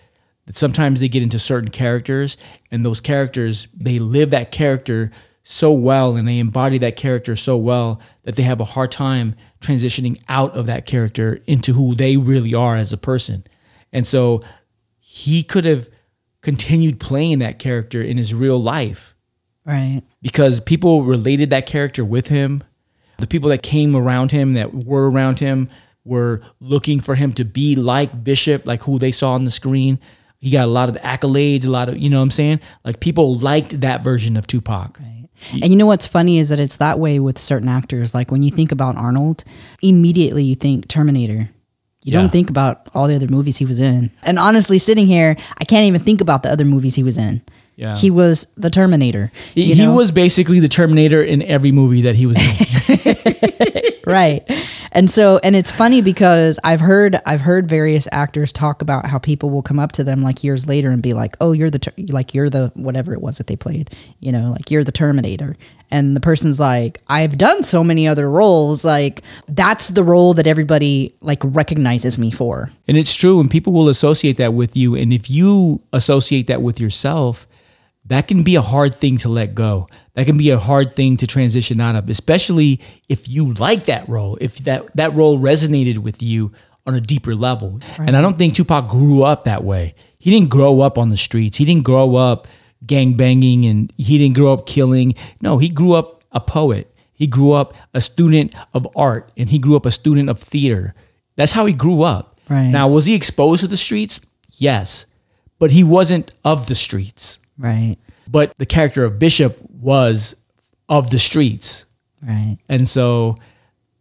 that 0.46 0.56
sometimes 0.56 1.00
they 1.00 1.08
get 1.08 1.22
into 1.22 1.38
certain 1.38 1.70
characters, 1.70 2.36
and 2.70 2.84
those 2.84 3.00
characters, 3.00 3.68
they 3.74 3.98
live 3.98 4.30
that 4.30 4.50
character 4.50 5.12
so 5.44 5.72
well 5.72 6.16
and 6.16 6.28
they 6.28 6.38
embody 6.38 6.76
that 6.76 6.96
character 6.96 7.34
so 7.34 7.56
well 7.56 8.00
that 8.24 8.36
they 8.36 8.42
have 8.42 8.60
a 8.60 8.66
hard 8.66 8.92
time 8.92 9.34
transitioning 9.60 10.20
out 10.28 10.56
of 10.56 10.66
that 10.66 10.86
character 10.86 11.40
into 11.46 11.72
who 11.72 11.94
they 11.94 12.16
really 12.16 12.54
are 12.54 12.76
as 12.76 12.92
a 12.92 12.96
person. 12.96 13.44
And 13.92 14.06
so 14.06 14.42
he 14.98 15.42
could 15.42 15.64
have 15.64 15.88
continued 16.42 17.00
playing 17.00 17.40
that 17.40 17.58
character 17.58 18.00
in 18.02 18.18
his 18.18 18.32
real 18.32 18.60
life. 18.60 19.14
Right. 19.64 20.02
Because 20.22 20.60
people 20.60 21.02
related 21.02 21.50
that 21.50 21.66
character 21.66 22.04
with 22.04 22.28
him. 22.28 22.62
The 23.18 23.26
people 23.26 23.50
that 23.50 23.62
came 23.62 23.96
around 23.96 24.30
him, 24.30 24.52
that 24.52 24.72
were 24.72 25.10
around 25.10 25.40
him, 25.40 25.68
were 26.04 26.40
looking 26.60 27.00
for 27.00 27.16
him 27.16 27.32
to 27.34 27.44
be 27.44 27.74
like 27.74 28.24
Bishop, 28.24 28.64
like 28.64 28.84
who 28.84 28.98
they 28.98 29.12
saw 29.12 29.34
on 29.34 29.44
the 29.44 29.50
screen. 29.50 29.98
He 30.38 30.50
got 30.50 30.64
a 30.64 30.70
lot 30.70 30.88
of 30.88 30.94
the 30.94 31.00
accolades, 31.00 31.66
a 31.66 31.70
lot 31.70 31.88
of, 31.88 31.98
you 31.98 32.08
know 32.08 32.18
what 32.18 32.22
I'm 32.22 32.30
saying? 32.30 32.60
Like 32.84 33.00
people 33.00 33.36
liked 33.36 33.80
that 33.80 34.02
version 34.02 34.36
of 34.36 34.46
Tupac. 34.46 34.98
Right. 35.00 35.27
And 35.52 35.66
you 35.70 35.76
know 35.76 35.86
what's 35.86 36.06
funny 36.06 36.38
is 36.38 36.48
that 36.48 36.60
it's 36.60 36.76
that 36.78 36.98
way 36.98 37.18
with 37.20 37.38
certain 37.38 37.68
actors. 37.68 38.14
Like 38.14 38.30
when 38.30 38.42
you 38.42 38.50
think 38.50 38.72
about 38.72 38.96
Arnold, 38.96 39.44
immediately 39.82 40.42
you 40.44 40.54
think 40.54 40.88
Terminator. 40.88 41.50
You 42.04 42.12
Yeah. 42.12 42.20
don't 42.20 42.32
think 42.32 42.48
about 42.50 42.88
all 42.94 43.08
the 43.08 43.14
other 43.16 43.26
movies 43.28 43.56
he 43.58 43.64
was 43.64 43.80
in. 43.80 44.10
And 44.22 44.38
honestly, 44.38 44.78
sitting 44.78 45.06
here, 45.06 45.36
I 45.58 45.64
can't 45.64 45.84
even 45.86 46.02
think 46.02 46.20
about 46.20 46.42
the 46.42 46.50
other 46.50 46.64
movies 46.64 46.94
he 46.94 47.02
was 47.02 47.18
in. 47.18 47.42
Yeah. 47.78 47.94
He 47.94 48.10
was 48.10 48.48
the 48.56 48.70
Terminator. 48.70 49.30
He, 49.54 49.72
he 49.72 49.86
was 49.86 50.10
basically 50.10 50.58
the 50.58 50.66
Terminator 50.66 51.22
in 51.22 51.42
every 51.42 51.70
movie 51.70 52.02
that 52.02 52.16
he 52.16 52.26
was 52.26 52.36
in. 52.36 53.14
right 54.06 54.50
and 54.92 55.10
so 55.10 55.38
and 55.44 55.54
it's 55.54 55.70
funny 55.70 56.00
because 56.00 56.58
i've 56.64 56.80
heard 56.80 57.20
i've 57.26 57.42
heard 57.42 57.68
various 57.68 58.08
actors 58.10 58.52
talk 58.52 58.80
about 58.80 59.04
how 59.04 59.18
people 59.18 59.50
will 59.50 59.60
come 59.60 59.78
up 59.78 59.92
to 59.92 60.02
them 60.02 60.22
like 60.22 60.42
years 60.42 60.66
later 60.66 60.88
and 60.88 61.02
be 61.02 61.12
like 61.12 61.36
oh 61.42 61.52
you're 61.52 61.68
the 61.68 61.78
ter- 61.78 61.92
like 62.08 62.32
you're 62.32 62.48
the 62.48 62.72
whatever 62.74 63.12
it 63.12 63.20
was 63.20 63.36
that 63.36 63.48
they 63.48 63.56
played 63.56 63.90
you 64.18 64.32
know 64.32 64.50
like 64.50 64.70
you're 64.70 64.82
the 64.82 64.90
terminator 64.92 65.56
and 65.90 66.16
the 66.16 66.20
person's 66.20 66.58
like 66.58 67.02
i've 67.08 67.36
done 67.36 67.62
so 67.62 67.84
many 67.84 68.08
other 68.08 68.30
roles 68.30 68.82
like 68.82 69.20
that's 69.46 69.88
the 69.88 70.02
role 70.02 70.32
that 70.32 70.46
everybody 70.46 71.14
like 71.20 71.40
recognizes 71.42 72.18
me 72.18 72.30
for 72.30 72.70
And 72.88 72.96
it's 72.96 73.14
true, 73.14 73.38
and 73.38 73.50
people 73.50 73.74
will 73.74 73.90
associate 73.90 74.38
that 74.38 74.54
with 74.54 74.74
you. 74.74 74.96
And 74.96 75.12
if 75.12 75.28
you 75.28 75.82
associate 75.92 76.46
that 76.46 76.62
with 76.62 76.80
yourself, 76.80 77.46
that 78.08 78.26
can 78.26 78.42
be 78.42 78.56
a 78.56 78.62
hard 78.62 78.94
thing 78.94 79.18
to 79.18 79.28
let 79.28 79.54
go. 79.54 79.88
That 80.14 80.26
can 80.26 80.36
be 80.36 80.50
a 80.50 80.58
hard 80.58 80.92
thing 80.92 81.16
to 81.18 81.26
transition 81.26 81.80
out 81.80 81.94
of, 81.94 82.08
especially 82.08 82.80
if 83.08 83.28
you 83.28 83.54
like 83.54 83.84
that 83.84 84.08
role, 84.08 84.36
if 84.40 84.58
that, 84.58 84.94
that 84.96 85.14
role 85.14 85.38
resonated 85.38 85.98
with 85.98 86.22
you 86.22 86.52
on 86.86 86.94
a 86.94 87.00
deeper 87.00 87.34
level. 87.34 87.80
And 87.98 88.16
I 88.16 88.22
don't 88.22 88.38
think 88.38 88.54
Tupac 88.54 88.88
grew 88.88 89.22
up 89.22 89.44
that 89.44 89.62
way. 89.62 89.94
He 90.18 90.30
didn't 90.30 90.48
grow 90.48 90.80
up 90.80 90.96
on 90.98 91.10
the 91.10 91.16
streets. 91.16 91.58
He 91.58 91.64
didn't 91.64 91.84
grow 91.84 92.16
up 92.16 92.48
gang 92.86 93.14
banging 93.14 93.66
and 93.66 93.92
he 93.96 94.18
didn't 94.18 94.34
grow 94.34 94.52
up 94.52 94.66
killing. 94.66 95.14
No, 95.42 95.58
he 95.58 95.68
grew 95.68 95.92
up 95.92 96.24
a 96.32 96.40
poet. 96.40 96.92
He 97.12 97.26
grew 97.26 97.52
up 97.52 97.74
a 97.92 98.00
student 98.00 98.54
of 98.72 98.88
art 98.96 99.30
and 99.36 99.50
he 99.50 99.58
grew 99.58 99.76
up 99.76 99.84
a 99.84 99.92
student 99.92 100.30
of 100.30 100.40
theater. 100.40 100.94
That's 101.36 101.52
how 101.52 101.66
he 101.66 101.72
grew 101.72 102.02
up. 102.02 102.40
Right. 102.48 102.68
Now, 102.68 102.88
was 102.88 103.04
he 103.04 103.14
exposed 103.14 103.60
to 103.60 103.68
the 103.68 103.76
streets? 103.76 104.20
Yes. 104.52 105.04
But 105.58 105.72
he 105.72 105.84
wasn't 105.84 106.32
of 106.44 106.68
the 106.68 106.74
streets. 106.74 107.38
Right 107.58 107.96
But 108.26 108.56
the 108.56 108.66
character 108.66 109.04
of 109.04 109.18
Bishop 109.18 109.58
was 109.70 110.36
of 110.88 111.10
the 111.10 111.18
streets. 111.18 111.84
right 112.22 112.58
And 112.68 112.88
so 112.88 113.36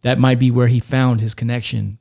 that 0.02 0.18
might 0.18 0.38
be 0.38 0.50
where 0.50 0.68
he 0.68 0.80
found 0.80 1.20
his 1.20 1.34
connection. 1.34 1.98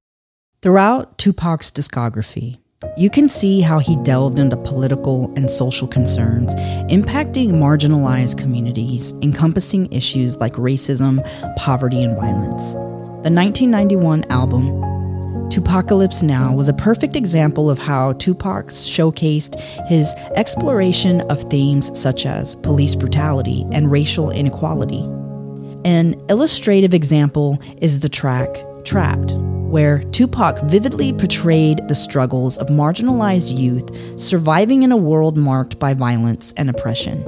Throughout 0.62 1.18
Tupac's 1.18 1.72
discography, 1.72 2.60
you 2.96 3.10
can 3.10 3.28
see 3.28 3.62
how 3.62 3.80
he 3.80 3.96
delved 3.98 4.38
into 4.38 4.56
political 4.56 5.34
and 5.36 5.50
social 5.50 5.88
concerns 5.88 6.54
impacting 6.92 7.52
marginalized 7.54 8.38
communities, 8.38 9.14
encompassing 9.24 9.92
issues 9.92 10.38
like 10.38 10.54
racism, 10.54 11.24
poverty, 11.58 12.04
and 12.04 12.16
violence. 12.16 12.74
The 12.74 13.34
1991 13.34 14.26
album, 14.30 14.80
2Pacalypse 15.50 16.24
Now, 16.24 16.54
was 16.54 16.68
a 16.68 16.74
perfect 16.74 17.16
example 17.16 17.70
of 17.70 17.80
how 17.80 18.14
Tupac 18.14 18.68
showcased 18.68 19.60
his 19.88 20.14
exploration 20.36 21.22
of 21.22 21.50
themes 21.50 21.98
such 21.98 22.26
as 22.26 22.56
police 22.56 22.96
brutality 22.96 23.66
and 23.72 23.90
racial 23.90 24.30
inequality. 24.30 25.02
An 25.86 26.20
illustrative 26.30 26.94
example 26.94 27.60
is 27.78 28.02
the 28.02 28.10
track 28.10 28.50
Trapped, 28.84 29.34
where 29.38 30.00
Tupac 30.12 30.62
vividly 30.64 31.12
portrayed 31.14 31.88
the 31.88 31.96
struggles 31.96 32.58
of 32.58 32.68
marginalized 32.68 33.58
youth 33.58 33.90
surviving 34.20 34.84
in 34.84 34.92
a 34.92 34.98
world 34.98 35.38
marked 35.38 35.80
by 35.80 35.94
violence 35.94 36.54
and 36.58 36.70
oppression. 36.70 37.24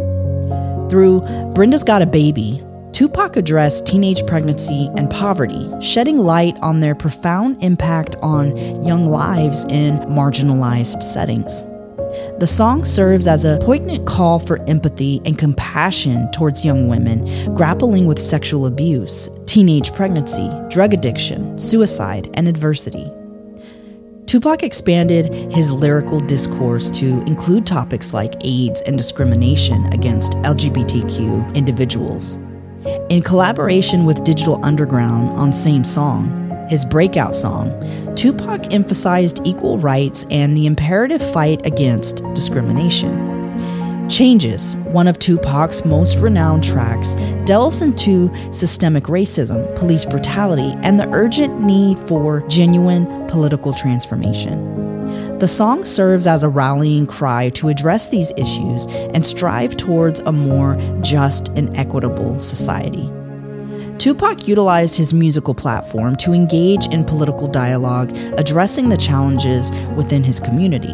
Through 0.89 1.21
Brenda's 1.53 1.83
Got 1.83 2.01
a 2.01 2.05
Baby, 2.05 2.63
Tupac 3.00 3.38
addressed 3.38 3.88
teenage 3.88 4.27
pregnancy 4.27 4.89
and 4.98 5.10
poverty, 5.10 5.72
shedding 5.79 6.18
light 6.18 6.58
on 6.58 6.82
their 6.82 6.94
profound 6.94 7.56
impact 7.63 8.18
on 8.22 8.58
young 8.84 9.06
lives 9.06 9.63
in 9.70 10.00
marginalized 10.00 11.01
settings. 11.01 11.63
The 12.39 12.46
song 12.46 12.84
serves 12.84 13.25
as 13.25 13.46
a 13.46 13.58
poignant 13.62 14.06
call 14.06 14.38
for 14.38 14.62
empathy 14.68 15.22
and 15.24 15.38
compassion 15.38 16.29
towards 16.34 16.65
young 16.65 16.89
women 16.89 17.24
grappling 17.56 18.06
with 18.06 18.20
sexual 18.20 18.65
abuse, 18.65 19.29
teenage 19.46 19.94
pregnancy, 19.94 20.51
drug 20.70 20.94
addiction, 20.94 21.58
suicide, 21.58 22.29
and 22.34 22.50
adversity. 22.50 23.10
Tupac 24.25 24.62
expanded 24.62 25.34
his 25.53 25.72
lyrical 25.72 26.20
discourse 26.20 26.91
to 26.91 27.22
include 27.22 27.65
topics 27.65 28.13
like 28.13 28.36
AIDS 28.44 28.82
and 28.82 28.98
discrimination 28.98 29.86
against 29.94 30.34
LGBTQ 30.34 31.56
individuals. 31.56 32.38
In 33.09 33.21
collaboration 33.21 34.05
with 34.05 34.24
Digital 34.24 34.63
Underground 34.63 35.31
on 35.39 35.51
Same 35.51 35.83
Song, 35.83 36.67
his 36.69 36.86
breakout 36.86 37.36
song, 37.36 37.74
Tupac 38.15 38.74
emphasized 38.74 39.41
equal 39.43 39.79
rights 39.79 40.25
and 40.29 40.55
the 40.55 40.65
imperative 40.65 41.21
fight 41.33 41.65
against 41.65 42.24
discrimination. 42.33 44.07
Changes, 44.09 44.75
one 44.77 45.07
of 45.07 45.19
Tupac's 45.19 45.83
most 45.83 46.17
renowned 46.19 46.63
tracks, 46.63 47.15
delves 47.45 47.81
into 47.81 48.31
systemic 48.51 49.05
racism, 49.05 49.75
police 49.75 50.05
brutality, 50.05 50.74
and 50.81 51.00
the 51.00 51.09
urgent 51.09 51.62
need 51.62 52.00
for 52.07 52.41
genuine 52.48 53.27
political 53.27 53.74
transformation. 53.74 54.78
The 55.39 55.48
song 55.48 55.86
serves 55.86 56.27
as 56.27 56.43
a 56.43 56.50
rallying 56.50 57.08
cry 57.08 57.48
to 57.51 57.69
address 57.69 58.10
these 58.10 58.34
issues 58.36 58.88
and 58.88 59.25
strive 59.25 59.77
towards 59.77 60.19
a 60.19 60.34
more 60.34 60.75
just 61.00 61.48
and 61.50 61.75
equitable 61.77 62.38
society. 62.39 63.10
Tupac 64.00 64.50
utilized 64.50 64.98
his 64.98 65.13
musical 65.13 65.53
platform 65.53 66.17
to 66.17 66.34
engage 66.34 66.88
in 66.88 67.05
political 67.05 67.48
dialogue, 67.48 68.12
addressing 68.38 68.89
the 68.89 68.98
challenges 68.98 69.72
within 69.96 70.25
his 70.25 70.41
community. 70.41 70.93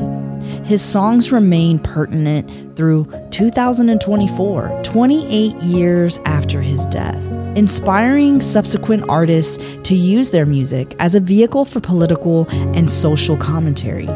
His 0.64 0.84
songs 0.84 1.32
remain 1.32 1.80
pertinent 1.80 2.76
through 2.76 3.08
2024, 3.32 4.82
28 4.84 5.56
years 5.64 6.20
after 6.26 6.62
his 6.62 6.86
death, 6.86 7.28
inspiring 7.58 8.42
subsequent 8.42 9.10
artists 9.10 9.58
to 9.82 9.96
use 9.96 10.30
their 10.30 10.46
music 10.46 10.96
as 11.00 11.16
a 11.16 11.20
vehicle 11.20 11.66
for 11.66 11.80
political 11.80 12.48
and 12.76 12.92
social 12.92 13.38
commentary. 13.38 14.08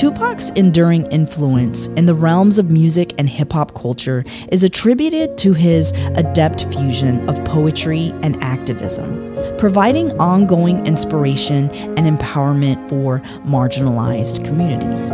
Tupac's 0.00 0.48
enduring 0.52 1.04
influence 1.08 1.88
in 1.88 2.06
the 2.06 2.14
realms 2.14 2.58
of 2.58 2.70
music 2.70 3.12
and 3.18 3.28
hip 3.28 3.52
hop 3.52 3.74
culture 3.74 4.24
is 4.50 4.62
attributed 4.64 5.36
to 5.36 5.52
his 5.52 5.92
adept 6.14 6.64
fusion 6.72 7.28
of 7.28 7.44
poetry 7.44 8.14
and 8.22 8.42
activism, 8.42 9.36
providing 9.58 10.10
ongoing 10.18 10.86
inspiration 10.86 11.70
and 11.98 12.18
empowerment 12.18 12.88
for 12.88 13.20
marginalized 13.44 14.42
communities. 14.42 15.10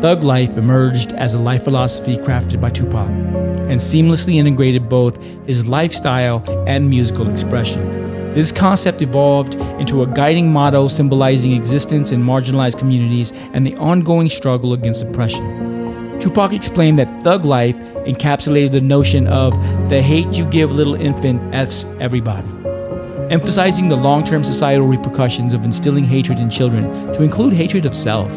Thug 0.00 0.22
life 0.22 0.56
emerged 0.56 1.10
as 1.14 1.34
a 1.34 1.40
life 1.40 1.64
philosophy 1.64 2.16
crafted 2.16 2.60
by 2.60 2.70
Tupac 2.70 3.08
and 3.08 3.80
seamlessly 3.80 4.36
integrated 4.36 4.88
both 4.88 5.20
his 5.48 5.66
lifestyle 5.66 6.44
and 6.68 6.88
musical 6.88 7.28
expression. 7.28 8.05
This 8.36 8.52
concept 8.52 9.00
evolved 9.00 9.54
into 9.80 10.02
a 10.02 10.06
guiding 10.06 10.52
motto 10.52 10.88
symbolizing 10.88 11.52
existence 11.52 12.12
in 12.12 12.22
marginalized 12.22 12.78
communities 12.78 13.32
and 13.54 13.66
the 13.66 13.74
ongoing 13.76 14.28
struggle 14.28 14.74
against 14.74 15.02
oppression. 15.02 16.18
Tupac 16.20 16.52
explained 16.52 16.98
that 16.98 17.22
thug 17.22 17.46
life 17.46 17.76
encapsulated 18.04 18.72
the 18.72 18.82
notion 18.82 19.26
of 19.26 19.54
the 19.88 20.02
hate 20.02 20.36
you 20.36 20.44
give 20.44 20.70
little 20.70 20.96
infant 20.96 21.54
F's 21.54 21.86
everybody, 21.98 22.46
emphasizing 23.30 23.88
the 23.88 23.96
long 23.96 24.22
term 24.22 24.44
societal 24.44 24.86
repercussions 24.86 25.54
of 25.54 25.64
instilling 25.64 26.04
hatred 26.04 26.38
in 26.38 26.50
children 26.50 26.84
to 27.14 27.22
include 27.22 27.54
hatred 27.54 27.86
of 27.86 27.96
self. 27.96 28.30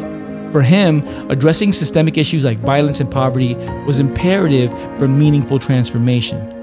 For 0.50 0.62
him, 0.62 1.06
addressing 1.28 1.74
systemic 1.74 2.16
issues 2.16 2.46
like 2.46 2.58
violence 2.58 3.00
and 3.00 3.10
poverty 3.10 3.54
was 3.84 3.98
imperative 3.98 4.70
for 4.98 5.06
meaningful 5.06 5.58
transformation. 5.58 6.59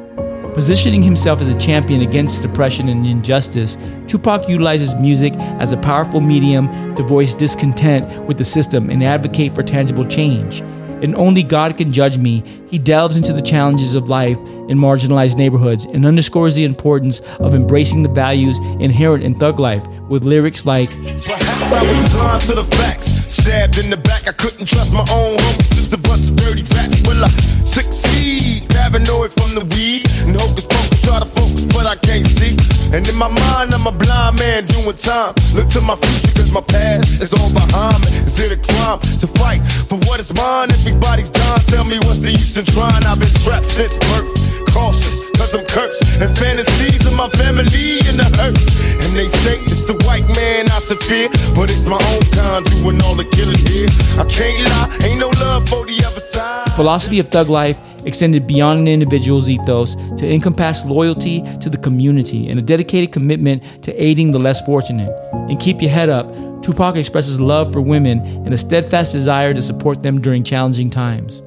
Positioning 0.57 1.03
himself 1.03 1.39
as 1.39 1.53
a 1.53 1.59
champion 1.59 2.01
against 2.01 2.43
oppression 2.43 2.89
and 2.89 3.05
injustice, 3.05 3.77
Tupac 4.07 4.49
utilizes 4.49 4.95
music 4.95 5.35
as 5.59 5.71
a 5.71 5.77
powerful 5.77 6.19
medium 6.19 6.95
to 6.95 7.03
voice 7.03 7.35
discontent 7.35 8.23
with 8.23 8.39
the 8.39 8.43
system 8.43 8.89
and 8.89 9.03
advocate 9.03 9.53
for 9.53 9.61
tangible 9.61 10.03
change. 10.03 10.61
And 11.03 11.13
only 11.13 11.43
God 11.43 11.77
can 11.77 11.93
judge 11.93 12.17
me. 12.17 12.43
He 12.71 12.79
delves 12.79 13.17
into 13.17 13.33
the 13.33 13.41
challenges 13.43 13.93
of 13.93 14.09
life 14.09 14.39
in 14.67 14.79
marginalized 14.79 15.37
neighborhoods 15.37 15.85
and 15.85 16.07
underscores 16.07 16.55
the 16.55 16.63
importance 16.63 17.19
of 17.39 17.53
embracing 17.53 18.01
the 18.01 18.09
values 18.09 18.57
inherent 18.79 19.23
in 19.23 19.35
thug 19.35 19.59
life 19.59 19.85
with 20.07 20.23
lyrics 20.23 20.65
like 20.65 20.89
Perhaps 20.89 21.73
I 21.73 21.83
was 21.83 22.13
blind 22.13 22.41
to 22.41 22.55
the 22.55 22.63
facts. 22.63 23.07
Stabbed 23.33 23.77
in 23.77 23.89
the 23.89 23.97
back, 23.97 24.27
I 24.27 24.31
couldn't 24.31 24.65
trust 24.65 24.93
my 24.93 25.05
own. 25.11 25.37
Just 25.75 25.93
a 25.93 25.97
bunch 25.97 26.29
of 26.29 26.35
dirty. 26.37 26.63
Will 27.07 27.23
I 27.23 27.29
succeed? 27.29 28.67
From 29.07 29.55
the 29.55 29.65
weed. 29.75 30.05
And 30.27 30.39
hocus 30.39 30.65
pocus, 30.65 31.01
try 31.01 31.19
to 31.19 31.25
focus, 31.25 31.65
but 31.65 31.85
I 31.85 31.95
can't 31.95 32.25
see. 32.27 32.76
And 32.93 33.03
in 33.07 33.17
my 33.19 33.27
mind, 33.27 33.73
I'm 33.75 33.85
a 33.85 33.91
blind 33.91 34.39
man 34.39 34.65
doing 34.65 34.95
time. 34.95 35.35
Look 35.53 35.67
to 35.75 35.81
my 35.81 35.95
future, 35.95 36.33
cause 36.39 36.51
my 36.51 36.61
past 36.61 37.21
is 37.21 37.33
all 37.33 37.51
behind 37.51 37.99
me. 37.99 38.09
Is 38.23 38.39
it 38.39 38.55
a 38.55 38.59
crime 38.59 38.99
to 39.19 39.27
fight 39.27 39.59
for 39.89 39.99
what 40.07 40.19
is 40.19 40.33
mine? 40.33 40.71
Everybody's 40.71 41.29
dying. 41.29 41.63
Tell 41.67 41.83
me 41.83 41.99
what's 42.07 42.19
the 42.19 42.31
use 42.31 42.57
in 42.57 42.65
trying? 42.65 43.03
I've 43.03 43.19
been 43.19 43.33
trapped 43.43 43.67
since 43.67 43.99
birth. 44.07 44.31
Cautious, 44.71 45.29
cause 45.35 45.53
I'm 45.55 45.65
cursed. 45.67 46.03
And 46.21 46.31
fantasies 46.31 47.05
of 47.05 47.13
my 47.15 47.27
family 47.35 47.99
in 48.07 48.15
the 48.15 48.29
hearse. 48.39 48.67
And 49.03 49.11
they 49.19 49.27
say 49.27 49.59
it's 49.67 49.83
the 49.83 49.99
white 50.07 50.27
man 50.39 50.71
I 50.71 50.79
should 50.79 51.03
fear. 51.03 51.27
But 51.55 51.67
it's 51.69 51.87
my 51.87 51.99
own 51.99 52.23
kind 52.31 52.63
doing 52.71 53.03
all 53.03 53.15
the 53.15 53.27
killing 53.35 53.59
here. 53.67 53.91
I 54.15 54.23
can't 54.31 54.63
lie, 54.63 55.11
ain't 55.11 55.19
no 55.19 55.27
love 55.43 55.67
for 55.67 55.85
the 55.85 55.99
other 56.07 56.23
side. 56.23 56.71
philosophy 56.79 57.19
of 57.19 57.27
thug 57.27 57.49
life 57.49 57.77
extended 58.07 58.47
beyond 58.47 58.79
an 58.79 58.87
individual's 58.87 59.49
ethos 59.49 59.95
to 60.17 60.27
encompass 60.27 60.85
loyalty 60.85 61.41
to 61.59 61.69
the 61.69 61.77
community 61.77 62.49
and 62.49 62.57
a 62.57 62.63
dedicated 62.63 63.11
commitment 63.11 63.61
to 63.83 63.93
aiding 64.01 64.31
the 64.31 64.39
less 64.39 64.65
fortunate. 64.65 65.13
And 65.33 65.59
keep 65.59 65.81
your 65.81 65.91
head 65.91 66.09
up, 66.09 66.27
Tupac 66.63 66.95
expresses 66.95 67.39
love 67.39 67.71
for 67.71 67.81
women 67.81 68.19
and 68.19 68.53
a 68.53 68.57
steadfast 68.57 69.11
desire 69.11 69.53
to 69.53 69.61
support 69.61 70.01
them 70.01 70.19
during 70.21 70.43
challenging 70.43 70.89
times. 70.89 71.43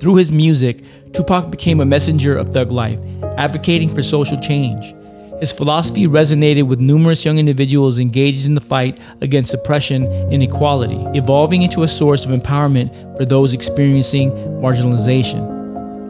Through 0.00 0.16
his 0.16 0.30
music, 0.30 0.82
Tupac 1.12 1.50
became 1.50 1.80
a 1.80 1.86
messenger 1.86 2.36
of 2.36 2.50
thug 2.50 2.70
life, 2.70 3.00
advocating 3.36 3.94
for 3.94 4.02
social 4.02 4.40
change. 4.40 4.94
His 5.40 5.52
philosophy 5.52 6.06
resonated 6.06 6.66
with 6.66 6.80
numerous 6.80 7.24
young 7.24 7.38
individuals 7.38 7.98
engaged 7.98 8.46
in 8.46 8.54
the 8.54 8.60
fight 8.60 8.98
against 9.20 9.52
oppression 9.52 10.04
and 10.04 10.32
inequality, 10.32 11.04
evolving 11.18 11.62
into 11.62 11.82
a 11.82 11.88
source 11.88 12.24
of 12.24 12.30
empowerment 12.30 13.16
for 13.18 13.24
those 13.24 13.52
experiencing 13.52 14.30
marginalization. 14.30 15.55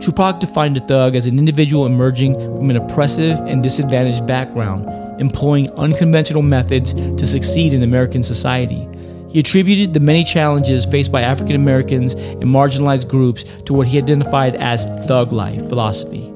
Tupac 0.00 0.40
defined 0.40 0.76
a 0.76 0.80
thug 0.80 1.16
as 1.16 1.26
an 1.26 1.38
individual 1.38 1.86
emerging 1.86 2.34
from 2.34 2.70
an 2.70 2.76
oppressive 2.76 3.38
and 3.40 3.62
disadvantaged 3.62 4.26
background, 4.26 5.20
employing 5.20 5.70
unconventional 5.72 6.42
methods 6.42 6.94
to 6.94 7.26
succeed 7.26 7.72
in 7.72 7.82
American 7.82 8.22
society. 8.22 8.88
He 9.28 9.40
attributed 9.40 9.94
the 9.94 10.00
many 10.00 10.24
challenges 10.24 10.84
faced 10.86 11.10
by 11.10 11.22
African 11.22 11.56
Americans 11.56 12.14
and 12.14 12.44
marginalized 12.44 13.08
groups 13.08 13.44
to 13.64 13.74
what 13.74 13.86
he 13.86 13.98
identified 13.98 14.54
as 14.56 14.84
thug 15.06 15.32
life 15.32 15.68
philosophy 15.68 16.32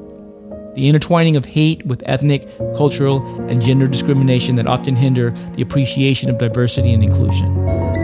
the 0.75 0.89
intertwining 0.89 1.37
of 1.37 1.45
hate 1.45 1.85
with 1.85 2.03
ethnic, 2.07 2.49
cultural, 2.77 3.27
and 3.49 3.61
gender 3.61 3.87
discrimination 3.87 4.57
that 4.57 4.67
often 4.67 4.95
hinder 4.95 5.31
the 5.55 5.63
appreciation 5.63 6.31
of 6.31 6.39
diversity 6.39 6.93
and 6.93 7.03
inclusion. 7.03 8.00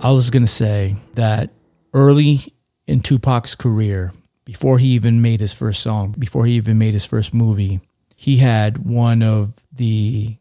I 0.00 0.12
was 0.12 0.30
going 0.30 0.44
to 0.44 0.46
say 0.46 0.96
that 1.14 1.50
early 1.92 2.54
in 2.86 3.00
Tupac's 3.00 3.54
career, 3.54 4.12
before 4.44 4.78
he 4.78 4.88
even 4.88 5.20
made 5.20 5.40
his 5.40 5.52
first 5.52 5.82
song, 5.82 6.14
before 6.18 6.46
he 6.46 6.54
even 6.54 6.78
made 6.78 6.94
his 6.94 7.04
first 7.04 7.34
movie, 7.34 7.80
he 8.14 8.38
had 8.38 8.78
one 8.78 9.22
of 9.22 9.52
the 9.72 10.36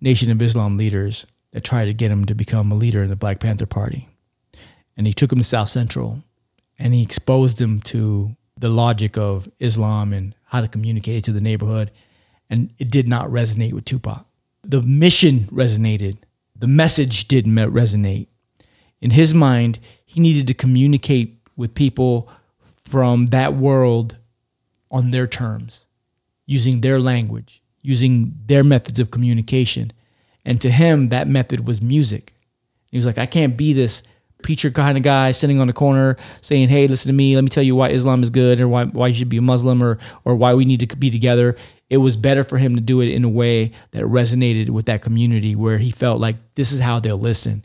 Nation 0.00 0.30
of 0.30 0.42
Islam 0.42 0.76
leaders 0.76 1.26
that 1.52 1.62
tried 1.62 1.84
to 1.84 1.94
get 1.94 2.10
him 2.10 2.24
to 2.24 2.34
become 2.34 2.72
a 2.72 2.74
leader 2.74 3.02
in 3.02 3.10
the 3.10 3.16
Black 3.16 3.38
Panther 3.38 3.66
Party. 3.66 4.08
And 4.96 5.06
he 5.06 5.12
took 5.12 5.30
him 5.30 5.38
to 5.38 5.44
South 5.44 5.68
Central 5.68 6.22
and 6.82 6.92
he 6.92 7.00
exposed 7.00 7.60
him 7.60 7.80
to 7.80 8.34
the 8.58 8.68
logic 8.68 9.16
of 9.16 9.48
Islam 9.60 10.12
and 10.12 10.34
how 10.46 10.60
to 10.60 10.66
communicate 10.66 11.18
it 11.18 11.24
to 11.24 11.32
the 11.32 11.40
neighborhood. 11.40 11.92
And 12.50 12.74
it 12.76 12.90
did 12.90 13.06
not 13.06 13.28
resonate 13.28 13.72
with 13.72 13.84
Tupac. 13.84 14.26
The 14.64 14.82
mission 14.82 15.48
resonated, 15.52 16.18
the 16.56 16.66
message 16.66 17.28
didn't 17.28 17.54
resonate. 17.54 18.26
In 19.00 19.12
his 19.12 19.32
mind, 19.32 19.78
he 20.04 20.18
needed 20.18 20.48
to 20.48 20.54
communicate 20.54 21.40
with 21.56 21.76
people 21.76 22.28
from 22.84 23.26
that 23.26 23.54
world 23.54 24.16
on 24.90 25.10
their 25.10 25.28
terms, 25.28 25.86
using 26.46 26.80
their 26.80 26.98
language, 26.98 27.62
using 27.80 28.34
their 28.46 28.64
methods 28.64 28.98
of 28.98 29.12
communication. 29.12 29.92
And 30.44 30.60
to 30.60 30.70
him, 30.70 31.10
that 31.10 31.28
method 31.28 31.64
was 31.68 31.80
music. 31.80 32.34
He 32.90 32.96
was 32.96 33.06
like, 33.06 33.18
I 33.18 33.26
can't 33.26 33.56
be 33.56 33.72
this 33.72 34.02
preacher 34.42 34.70
kind 34.70 34.96
of 34.96 35.04
guy 35.04 35.32
sitting 35.32 35.60
on 35.60 35.66
the 35.66 35.72
corner 35.72 36.16
saying, 36.40 36.68
"Hey, 36.68 36.86
listen 36.86 37.08
to 37.08 37.12
me. 37.12 37.34
Let 37.34 37.42
me 37.44 37.48
tell 37.48 37.62
you 37.62 37.76
why 37.76 37.90
Islam 37.90 38.22
is 38.22 38.30
good, 38.30 38.60
or 38.60 38.68
why 38.68 38.84
why 38.84 39.08
you 39.08 39.14
should 39.14 39.28
be 39.28 39.38
a 39.38 39.42
Muslim, 39.42 39.82
or 39.82 39.98
or 40.24 40.34
why 40.34 40.54
we 40.54 40.64
need 40.64 40.80
to 40.80 40.96
be 40.96 41.10
together." 41.10 41.56
It 41.88 41.98
was 41.98 42.16
better 42.16 42.42
for 42.42 42.58
him 42.58 42.74
to 42.74 42.80
do 42.80 43.00
it 43.00 43.10
in 43.10 43.22
a 43.22 43.28
way 43.28 43.72
that 43.90 44.04
resonated 44.04 44.70
with 44.70 44.86
that 44.86 45.02
community, 45.02 45.54
where 45.54 45.78
he 45.78 45.90
felt 45.90 46.20
like 46.20 46.36
this 46.54 46.72
is 46.72 46.80
how 46.80 47.00
they'll 47.00 47.18
listen. 47.18 47.64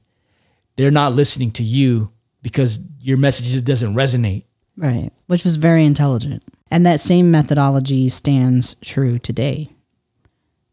They're 0.76 0.92
not 0.92 1.16
listening 1.16 1.52
to 1.52 1.63
you 1.63 2.12
because 2.42 2.80
your 3.02 3.18
message 3.18 3.63
doesn't 3.63 3.96
resonate. 3.96 4.44
Right. 4.78 5.12
Which 5.26 5.44
was 5.44 5.56
very 5.56 5.86
intelligent. 5.86 6.44
And 6.70 6.86
that 6.86 7.00
same 7.00 7.32
methodology 7.32 8.10
stands 8.10 8.76
true 8.82 9.18
today. 9.18 9.70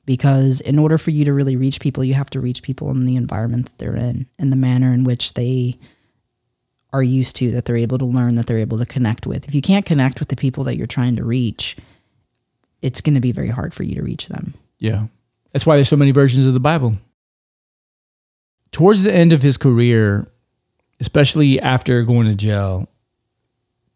Because 0.07 0.61
in 0.61 0.79
order 0.79 0.99
for 0.99 1.11
you 1.11 1.25
to 1.25 1.33
really 1.33 1.57
reach 1.57 1.81
people, 1.81 2.05
you 2.05 2.13
have 2.13 2.29
to 2.31 2.41
reach 2.41 2.63
people 2.63 2.91
in 2.91 3.07
the 3.07 3.17
environment 3.17 3.67
that 3.67 3.79
they're 3.79 3.97
in 3.97 4.27
and 4.39 4.53
the 4.53 4.57
manner 4.57 4.93
in 4.93 5.05
which 5.05 5.33
they 5.33 5.79
are 6.95 7.03
used 7.03 7.35
to, 7.37 7.51
that 7.51 7.65
they're 7.65 7.77
able 7.77 7.99
to 7.99 8.05
learn, 8.05 8.37
that 8.37 8.47
they're 8.47 8.59
able 8.59 8.79
to 8.79 8.87
connect 8.87 9.27
with. 9.27 9.49
If 9.49 9.55
you 9.55 9.61
can't 9.61 9.85
connect 9.85 10.21
with 10.21 10.29
the 10.29 10.37
people 10.37 10.63
that 10.65 10.77
you're 10.77 10.87
trying 10.87 11.17
to 11.17 11.25
reach, 11.25 11.77
it's 12.83 13.01
going 13.01 13.15
to 13.15 13.21
be 13.21 13.33
very 13.33 13.49
hard 13.49 13.75
for 13.75 13.83
you 13.83 13.97
to 13.97 14.03
reach 14.03 14.29
them. 14.29 14.55
Yeah. 14.79 15.07
That's 15.53 15.67
why 15.67 15.75
there's 15.75 15.89
so 15.89 15.97
many 15.97 16.13
versions 16.13 16.47
of 16.47 16.55
the 16.55 16.61
Bible. 16.61 16.95
Towards 18.71 19.03
the 19.03 19.13
end 19.13 19.33
of 19.33 19.43
his 19.43 19.57
career, 19.57 20.29
especially 21.01 21.59
after 21.61 22.05
going 22.05 22.29
to 22.29 22.35
jail, 22.37 22.89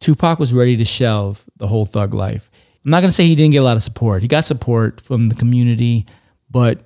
Tupac 0.01 0.41
was 0.41 0.53
ready 0.53 0.77
to 0.77 0.85
shelve 0.85 1.45
the 1.57 1.69
whole 1.69 1.85
thug 1.85 2.15
life. 2.15 2.51
I'm 2.85 2.91
not 2.91 3.01
going 3.01 3.11
to 3.11 3.15
say 3.15 3.27
he 3.27 3.37
didn't 3.37 3.53
get 3.53 3.59
a 3.59 3.65
lot 3.65 3.77
of 3.77 3.83
support. 3.85 4.23
He 4.23 4.29
got 4.29 4.45
support 4.45 5.01
from 5.01 5.27
the 5.27 5.37
community, 5.37 6.05
but 6.51 6.81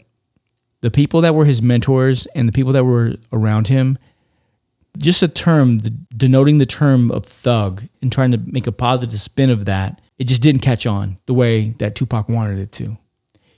the 0.83 0.91
people 0.91 1.23
that 1.23 1.35
were 1.35 1.47
his 1.47 1.63
mentors 1.63 2.27
and 2.35 2.47
the 2.47 2.53
people 2.53 2.73
that 2.75 2.85
were 2.85 3.15
around 3.33 3.69
him, 3.69 3.97
just 4.99 5.23
a 5.23 5.29
term 5.29 5.79
the, 5.79 5.91
denoting 5.91 6.59
the 6.59 6.67
term 6.67 7.11
of 7.11 7.25
thug 7.25 7.85
and 8.01 8.13
trying 8.13 8.31
to 8.33 8.39
make 8.39 8.67
a 8.67 8.73
positive 8.73 9.19
spin 9.21 9.51
of 9.51 9.65
that, 9.65 10.01
it 10.19 10.25
just 10.25 10.43
didn't 10.43 10.61
catch 10.61 10.87
on 10.87 11.19
the 11.27 11.35
way 11.35 11.71
that 11.79 11.95
Tupac 11.95 12.29
wanted 12.29 12.59
it 12.59 12.73
to. 12.73 12.97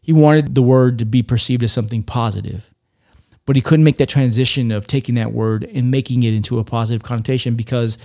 He 0.00 0.12
wanted 0.12 0.54
the 0.54 0.62
word 0.62 0.98
to 0.98 1.04
be 1.04 1.22
perceived 1.22 1.62
as 1.62 1.72
something 1.72 2.02
positive, 2.02 2.72
but 3.46 3.56
he 3.56 3.62
couldn't 3.62 3.84
make 3.84 3.98
that 3.98 4.08
transition 4.08 4.70
of 4.70 4.86
taking 4.86 5.14
that 5.16 5.32
word 5.32 5.64
and 5.64 5.90
making 5.90 6.22
it 6.22 6.34
into 6.34 6.58
a 6.58 6.64
positive 6.64 7.02
connotation 7.02 7.54
because 7.54 7.98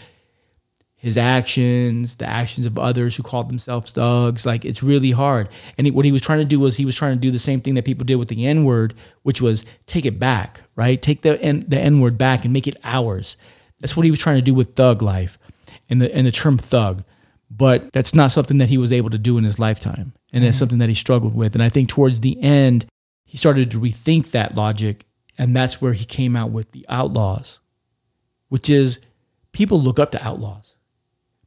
his 1.01 1.17
actions, 1.17 2.17
the 2.17 2.25
actions 2.25 2.65
of 2.65 2.77
others 2.77 3.15
who 3.15 3.23
called 3.23 3.47
themselves 3.47 3.91
thugs. 3.91 4.45
Like 4.45 4.65
it's 4.65 4.83
really 4.83 5.11
hard. 5.11 5.47
And 5.77 5.87
he, 5.87 5.91
what 5.91 6.03
he 6.03 6.11
was 6.11 6.21
trying 6.21 6.39
to 6.39 6.45
do 6.45 6.59
was 6.59 6.75
he 6.75 6.85
was 6.85 6.95
trying 6.95 7.15
to 7.15 7.19
do 7.19 7.31
the 7.31 7.39
same 7.39 7.61
thing 7.61 7.75
that 7.75 7.85
people 7.85 8.05
did 8.05 8.17
with 8.17 8.27
the 8.27 8.45
N 8.45 8.65
word, 8.65 8.93
which 9.23 9.41
was 9.41 9.65
take 9.85 10.05
it 10.05 10.19
back, 10.19 10.61
right? 10.75 11.01
Take 11.01 11.21
the 11.21 11.41
N, 11.41 11.63
the 11.65 11.79
N 11.79 12.01
word 12.01 12.17
back 12.17 12.43
and 12.43 12.51
make 12.51 12.67
it 12.67 12.77
ours. 12.83 13.37
That's 13.79 13.95
what 13.95 14.03
he 14.03 14.11
was 14.11 14.19
trying 14.19 14.35
to 14.35 14.41
do 14.41 14.53
with 14.53 14.75
thug 14.75 15.01
life 15.01 15.39
and 15.89 16.01
the 16.01 16.13
and 16.13 16.27
the 16.27 16.31
term 16.31 16.57
thug. 16.57 17.05
But 17.49 17.93
that's 17.93 18.13
not 18.13 18.33
something 18.33 18.57
that 18.57 18.69
he 18.69 18.77
was 18.77 18.91
able 18.91 19.09
to 19.09 19.17
do 19.17 19.37
in 19.37 19.45
his 19.45 19.57
lifetime. 19.57 20.11
And 20.33 20.43
that's 20.43 20.55
mm-hmm. 20.55 20.59
something 20.59 20.77
that 20.79 20.89
he 20.89 20.95
struggled 20.95 21.33
with. 21.33 21.55
And 21.55 21.63
I 21.63 21.69
think 21.69 21.87
towards 21.87 22.19
the 22.19 22.39
end, 22.43 22.85
he 23.23 23.37
started 23.37 23.71
to 23.71 23.79
rethink 23.79 24.31
that 24.31 24.53
logic. 24.53 25.05
And 25.37 25.55
that's 25.55 25.81
where 25.81 25.93
he 25.93 26.03
came 26.03 26.35
out 26.35 26.51
with 26.51 26.73
the 26.73 26.85
outlaws, 26.89 27.61
which 28.49 28.69
is 28.69 28.99
people 29.53 29.81
look 29.81 29.97
up 29.97 30.11
to 30.11 30.23
outlaws 30.23 30.75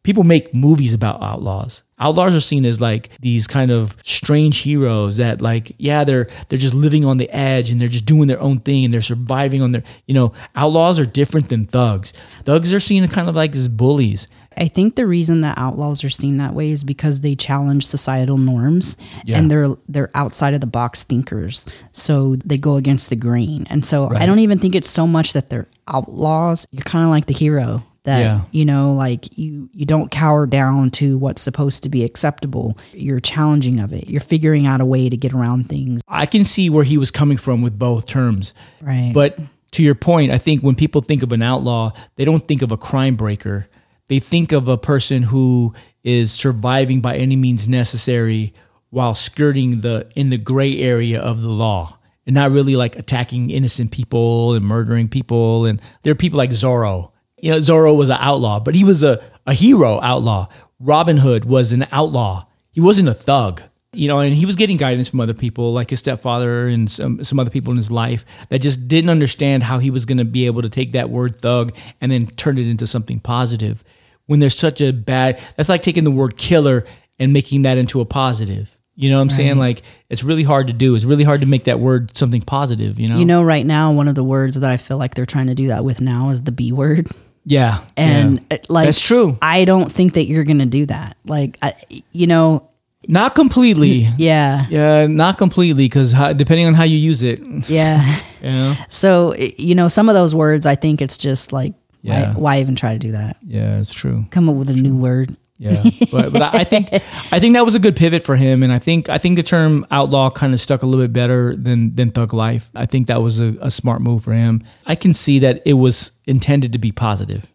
people 0.03 0.25
make 0.25 0.53
movies 0.55 0.93
about 0.93 1.23
outlaws. 1.23 1.83
Outlaws 1.99 2.35
are 2.35 2.41
seen 2.41 2.65
as 2.65 2.81
like 2.81 3.11
these 3.21 3.47
kind 3.47 3.71
of 3.71 3.97
strange 4.05 4.59
heroes 4.59 5.19
that 5.19 5.41
like 5.41 5.73
yeah 5.79 6.03
they're 6.03 6.27
they're 6.49 6.59
just 6.59 6.75
living 6.75 7.05
on 7.05 7.19
the 7.19 7.31
edge 7.31 7.71
and 7.71 7.81
they're 7.81 7.89
just 7.89 8.07
doing 8.07 8.27
their 8.27 8.41
own 8.41 8.59
thing 8.59 8.85
and 8.85 8.93
they're 8.93 9.01
surviving 9.01 9.63
on 9.63 9.71
their 9.73 9.85
you 10.07 10.15
know 10.15 10.33
outlaws 10.57 10.99
are 10.99 11.07
different 11.07 11.49
than 11.49 11.65
thugs. 11.65 12.13
Thugs 12.45 12.73
are 12.73 12.81
seen 12.81 13.07
kind 13.09 13.29
of 13.29 13.37
like 13.37 13.55
as 13.55 13.69
bullies. 13.69 14.27
I 14.55 14.69
think 14.69 14.97
the 14.97 15.07
reason 15.07 15.41
that 15.43 15.57
outlaws 15.57 16.05
are 16.05 16.11
seen 16.11 16.37
that 16.37 16.53
way 16.55 16.71
is 16.71 16.85
because 16.85 17.21
they 17.23 17.35
challenge 17.35 17.87
societal 17.87 18.37
norms 18.37 18.99
Yeah. 19.25 19.39
and 19.39 19.51
they're 19.51 19.77
they're 19.89 20.11
outside 20.15 20.53
of 20.55 20.61
the 20.61 20.67
box 20.67 21.05
thinkers. 21.05 21.67
So 21.93 22.37
they 22.45 22.59
go 22.59 22.77
against 22.77 23.09
the 23.11 23.17
grain. 23.17 23.67
And 23.71 23.85
so 23.85 24.11
I 24.15 24.27
don't 24.27 24.41
even 24.41 24.59
think 24.59 24.75
it's 24.75 24.91
so 24.91 25.07
much 25.07 25.33
that 25.35 25.49
they're 25.51 25.69
outlaws. 25.87 26.67
You're 26.73 26.83
kind 26.83 27.05
of 27.05 27.11
like 27.11 27.27
the 27.27 27.33
hero 27.35 27.85
that 28.05 28.19
Yeah. 28.21 28.41
you 28.51 28.65
know 28.65 28.95
like 28.95 29.39
you 29.39 29.69
you 29.73 29.87
don't 29.87 30.11
cower 30.11 30.47
down 30.47 30.91
to 30.93 31.17
what's 31.19 31.41
supposed 31.43 31.83
to 31.85 31.89
be 31.89 32.03
acceptable. 32.05 32.77
You're 32.93 33.21
challenging 33.21 33.79
of 33.81 33.93
it. 33.93 34.09
You're 34.09 34.21
figuring 34.21 34.67
out 34.67 34.81
a 34.81 34.85
way 34.85 35.09
to 35.09 35.17
get 35.17 35.33
around 35.33 35.69
things. 35.69 36.01
I 36.09 36.27
can 36.27 36.45
see 36.45 36.69
where 36.71 36.85
he 36.85 36.99
was 36.99 37.11
coming 37.11 37.37
from 37.37 37.63
with 37.63 37.79
both 37.79 38.07
terms. 38.07 38.55
Right. 38.81 39.13
But 39.15 39.39
to 39.73 39.83
your 39.83 39.95
point, 39.95 40.33
I 40.33 40.39
think 40.39 40.63
when 40.63 40.75
people 40.75 41.01
think 41.01 41.23
of 41.23 41.33
an 41.33 41.43
outlaw, 41.43 41.93
they 42.17 42.25
don't 42.25 42.47
think 42.47 42.61
of 42.63 42.73
a 42.73 42.77
crime 42.77 43.15
breaker. 43.15 43.69
They 44.09 44.19
think 44.21 44.53
of 44.53 44.69
a 44.69 44.77
person 44.77 45.23
who 45.23 45.73
is 46.05 46.33
surviving 46.33 47.01
by 47.01 47.17
any 47.17 47.37
means 47.37 47.69
necessary 47.69 48.53
while 48.91 49.15
skirting 49.15 49.81
the 49.81 50.09
in 50.17 50.29
the 50.31 50.37
gray 50.39 50.79
area 50.81 51.19
of 51.21 51.41
the 51.41 51.49
law 51.49 51.97
and 52.27 52.35
not 52.35 52.51
really 52.51 52.77
like 52.77 52.97
attacking 52.97 53.49
innocent 53.51 53.91
people 53.93 54.53
and 54.55 54.65
murdering 54.65 55.09
people. 55.09 55.65
And 55.65 55.81
there 56.03 56.11
are 56.11 56.17
people 56.17 56.37
like 56.37 56.51
Zorro. 56.51 57.12
You 57.43 57.51
know, 57.51 57.59
Zorro 57.59 57.95
was 57.95 58.09
an 58.09 58.17
outlaw, 58.19 58.59
but 58.61 58.75
he 58.75 58.85
was 58.85 59.03
a, 59.03 59.23
a 59.47 59.53
hero 59.53 60.01
outlaw. 60.01 60.49
Robin 60.81 61.19
Hood 61.19 61.45
was 61.45 61.73
an 61.73 61.87
outlaw. 61.93 62.47
He 62.71 62.81
wasn't 62.81 63.11
a 63.11 63.15
thug 63.15 63.63
you 63.95 64.09
know, 64.09 64.21
and 64.21 64.35
he 64.35 64.47
was 64.47 64.57
getting 64.57 64.79
guidance 64.79 65.09
from 65.09 65.21
other 65.21 65.35
people, 65.35 65.73
like 65.73 65.91
his 65.91 65.99
stepfather 65.99 66.67
and 66.67 66.91
some 66.91 67.23
some 67.23 67.39
other 67.39 67.51
people 67.51 67.73
in 67.73 67.77
his 67.77 67.93
life 67.93 68.25
that 68.49 68.61
just 68.61 68.89
didn't 68.89 69.11
understand 69.11 69.65
how 69.65 69.79
he 69.79 69.91
was 69.91 70.07
going 70.07 70.19
to 70.19 70.25
be 70.25 70.47
able 70.47 70.63
to 70.63 70.71
take 70.71 70.93
that 70.93 71.11
word 71.11 71.37
thug 71.37 71.77
and 72.01 72.11
then 72.11 72.27
turn 72.27 72.57
it 72.59 72.67
into 72.67 72.87
something 72.87 73.21
positive. 73.21 73.85
when 74.27 74.39
there's 74.39 74.57
such 74.57 74.81
a 74.81 74.93
bad 74.93 75.39
that's 75.57 75.69
like 75.69 75.83
taking 75.83 76.05
the 76.05 76.11
word 76.11 76.39
killer 76.39 76.85
and 77.19 77.33
making 77.33 77.63
that 77.63 77.77
into 77.77 78.01
a 78.01 78.05
positive. 78.07 78.79
You 78.95 79.11
know 79.11 79.17
what 79.17 79.23
I'm 79.23 79.31
saying? 79.31 79.59
Like 79.59 79.83
it's 80.09 80.23
really 80.23 80.45
hard 80.45 80.69
to 80.69 80.73
do. 80.73 80.95
It's 80.95 81.05
really 81.05 81.25
hard 81.25 81.41
to 81.41 81.47
make 81.47 81.65
that 81.65 81.81
word 81.81 82.17
something 82.17 82.41
positive, 82.41 82.99
you 82.99 83.09
know? 83.09 83.19
You 83.19 83.25
know, 83.25 83.43
right 83.43 83.67
now, 83.67 83.93
one 83.93 84.09
of 84.09 84.15
the 84.15 84.25
words 84.25 84.59
that 84.61 84.71
I 84.71 84.77
feel 84.77 84.97
like 84.97 85.15
they're 85.15 85.27
trying 85.27 85.49
to 85.49 85.55
do 85.55 85.69
that 85.69 85.85
with 85.85 86.01
now 86.01 86.31
is 86.31 86.43
the 86.43 86.53
B 86.53 86.73
word. 86.73 87.09
yeah. 87.45 87.81
And 87.97 88.39
yeah. 88.51 88.59
uh, 88.59 88.63
like, 88.69 88.87
That's 88.87 89.01
true. 89.01 89.39
I 89.43 89.65
don't 89.65 89.91
think 89.91 90.15
that 90.15 90.25
you're 90.25 90.45
going 90.45 90.59
to 90.61 90.67
do 90.67 90.87
that. 90.87 91.17
Like, 91.25 91.59
I, 91.63 91.75
you 92.13 92.27
know, 92.27 92.69
Not 93.09 93.35
completely. 93.35 94.09
yeah, 94.19 94.67
Yeah, 94.71 95.07
not 95.07 95.39
completely 95.39 95.85
because 95.85 96.13
depending 96.37 96.67
on 96.67 96.75
how 96.75 96.85
you 96.85 96.97
use 96.97 97.23
it, 97.23 97.41
yeah. 97.69 98.21
know? 98.43 98.75
so, 98.89 99.35
you 99.59 99.75
know, 99.75 99.89
some 99.89 100.09
of 100.09 100.15
those 100.15 100.35
words, 100.35 100.67
I 100.67 100.75
think 100.77 101.03
it's 101.03 101.17
just 101.19 101.53
like, 101.53 101.75
Yeah. 102.03 102.33
why, 102.35 102.41
why 102.41 102.61
even 102.61 102.75
try 102.77 102.93
to 102.93 102.99
do 102.99 103.13
that? 103.13 103.37
Yeah, 103.47 103.79
it's 103.79 103.93
true. 103.93 104.27
Come 104.31 104.49
up 104.49 104.57
with 104.57 104.69
a 104.71 104.75
new 104.75 104.97
word. 104.97 105.37
Yeah, 105.63 105.81
but, 106.11 106.33
but 106.33 106.43
I 106.43 106.65
think 106.65 106.89
I 106.93 107.39
think 107.39 107.55
that 107.55 107.65
was 107.65 107.77
a 107.77 107.79
good 107.79 107.95
pivot 107.95 108.25
for 108.25 108.35
him, 108.35 108.65
and 108.65 108.73
I 108.73 108.81
think 108.81 109.09
I 109.09 109.17
think 109.17 109.37
the 109.37 109.45
term 109.45 109.87
outlaw 109.93 110.29
kind 110.29 110.53
of 110.53 110.59
stuck 110.59 110.83
a 110.83 110.87
little 110.87 111.05
bit 111.05 111.13
better 111.13 111.55
than 111.55 111.95
than 111.95 112.11
thug 112.11 112.35
life. 112.35 112.69
I 112.75 112.85
think 112.85 113.07
that 113.07 113.23
was 113.23 113.39
a, 113.39 113.57
a 113.61 113.71
smart 113.71 114.03
move 114.03 114.25
for 114.25 114.33
him. 114.33 114.65
I 114.87 114.97
can 114.97 115.15
see 115.15 115.39
that 115.39 115.63
it 115.65 115.75
was 115.75 116.11
intended 116.27 116.73
to 116.73 116.81
be 116.81 116.91
positive. 116.91 117.55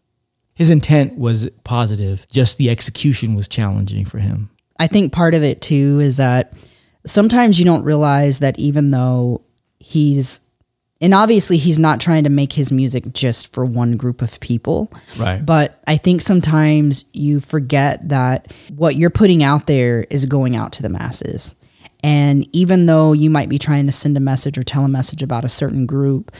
His 0.56 0.70
intent 0.70 1.17
was 1.17 1.50
positive, 1.65 2.26
just 2.30 2.58
the 2.58 2.70
execution 2.70 3.36
was 3.36 3.50
challenging 3.50 4.06
for 4.06 4.20
him. 4.20 4.52
I 4.80 4.88
think 4.88 5.12
part 5.12 5.34
of 5.34 5.43
it 5.43 5.62
too 5.62 6.00
is 6.00 6.15
that 6.15 6.54
sometimes 7.06 7.60
you 7.60 7.65
don't 7.65 7.84
realize 7.84 8.39
that 8.39 8.58
even 8.58 8.91
though 8.91 9.41
he's 9.80 10.39
and 11.01 11.13
obviously 11.13 11.57
he's 11.57 11.79
not 11.79 11.99
trying 11.99 12.23
to 12.23 12.29
make 12.29 12.53
his 12.53 12.71
music 12.71 13.13
just 13.13 13.53
for 13.53 13.65
one 13.65 13.97
group 13.97 14.21
of 14.21 14.39
people. 14.39 14.91
Right. 15.17 15.45
But 15.45 15.81
I 15.86 15.97
think 15.97 16.21
sometimes 16.21 17.05
you 17.13 17.39
forget 17.39 18.10
that 18.10 18.51
what 18.75 18.95
you're 18.95 19.10
putting 19.10 19.43
out 19.43 19.67
there 19.67 20.05
is 20.10 20.25
going 20.25 20.55
out 20.55 20.71
to 20.73 20.81
the 20.81 20.89
masses. 20.89 21.55
And 22.03 22.47
even 22.55 22.86
though 22.86 23.13
you 23.13 23.29
might 23.29 23.49
be 23.49 23.60
trying 23.60 23.86
to 23.88 23.91
send 23.91 24.17
a 24.17 24.21
message 24.21 24.57
or 24.57 24.63
tell 24.63 24.86
a 24.86 24.89
message 24.89 25.23
about 25.23 25.45
a 25.45 25.49
certain 25.49 25.86
group, 25.86 26.31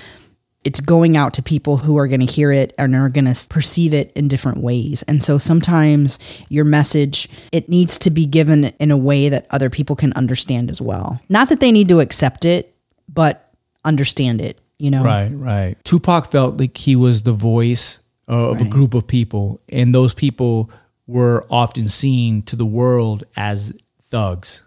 it's 0.64 0.80
going 0.82 1.16
out 1.16 1.34
to 1.36 1.42
people 1.42 1.78
who 1.78 1.98
are 1.98 2.08
going 2.08 2.26
to 2.26 2.32
hear 2.32 2.52
it 2.52 2.74
and 2.78 2.96
are 2.96 3.10
going 3.10 3.32
to 3.32 3.48
perceive 3.48 3.94
it 3.94 4.12
in 4.14 4.28
different 4.28 4.58
ways. 4.60 5.04
And 5.04 5.24
so 5.24 5.38
sometimes 5.38 6.20
your 6.50 6.66
message 6.66 7.30
it 7.52 7.70
needs 7.70 7.98
to 8.00 8.10
be 8.10 8.26
given 8.26 8.66
in 8.80 8.92
a 8.92 8.98
way 8.98 9.30
that 9.30 9.48
other 9.50 9.70
people 9.70 9.96
can 9.96 10.14
understand 10.14 10.70
as 10.70 10.82
well. 10.82 11.22
Not 11.30 11.50
that 11.50 11.60
they 11.60 11.72
need 11.72 11.88
to 11.90 12.02
accept 12.02 12.44
it, 12.44 12.76
but 13.08 13.47
understand 13.84 14.42
it, 14.42 14.60
you 14.78 14.92
know. 14.92 15.04
Right, 15.04 15.30
right. 15.30 15.84
Tupac 15.84 16.30
felt 16.30 16.58
like 16.58 16.78
he 16.78 16.96
was 16.96 17.24
the 17.24 17.34
voice 17.34 18.00
of 18.28 18.60
a 18.60 18.66
group 18.66 18.94
of 18.94 19.08
people, 19.08 19.62
and 19.70 19.96
those 19.96 20.14
people 20.14 20.70
were 21.06 21.46
often 21.50 21.88
seen 21.88 22.42
to 22.44 22.56
the 22.56 22.66
world 22.66 23.24
as 23.38 23.72
thugs. 24.02 24.64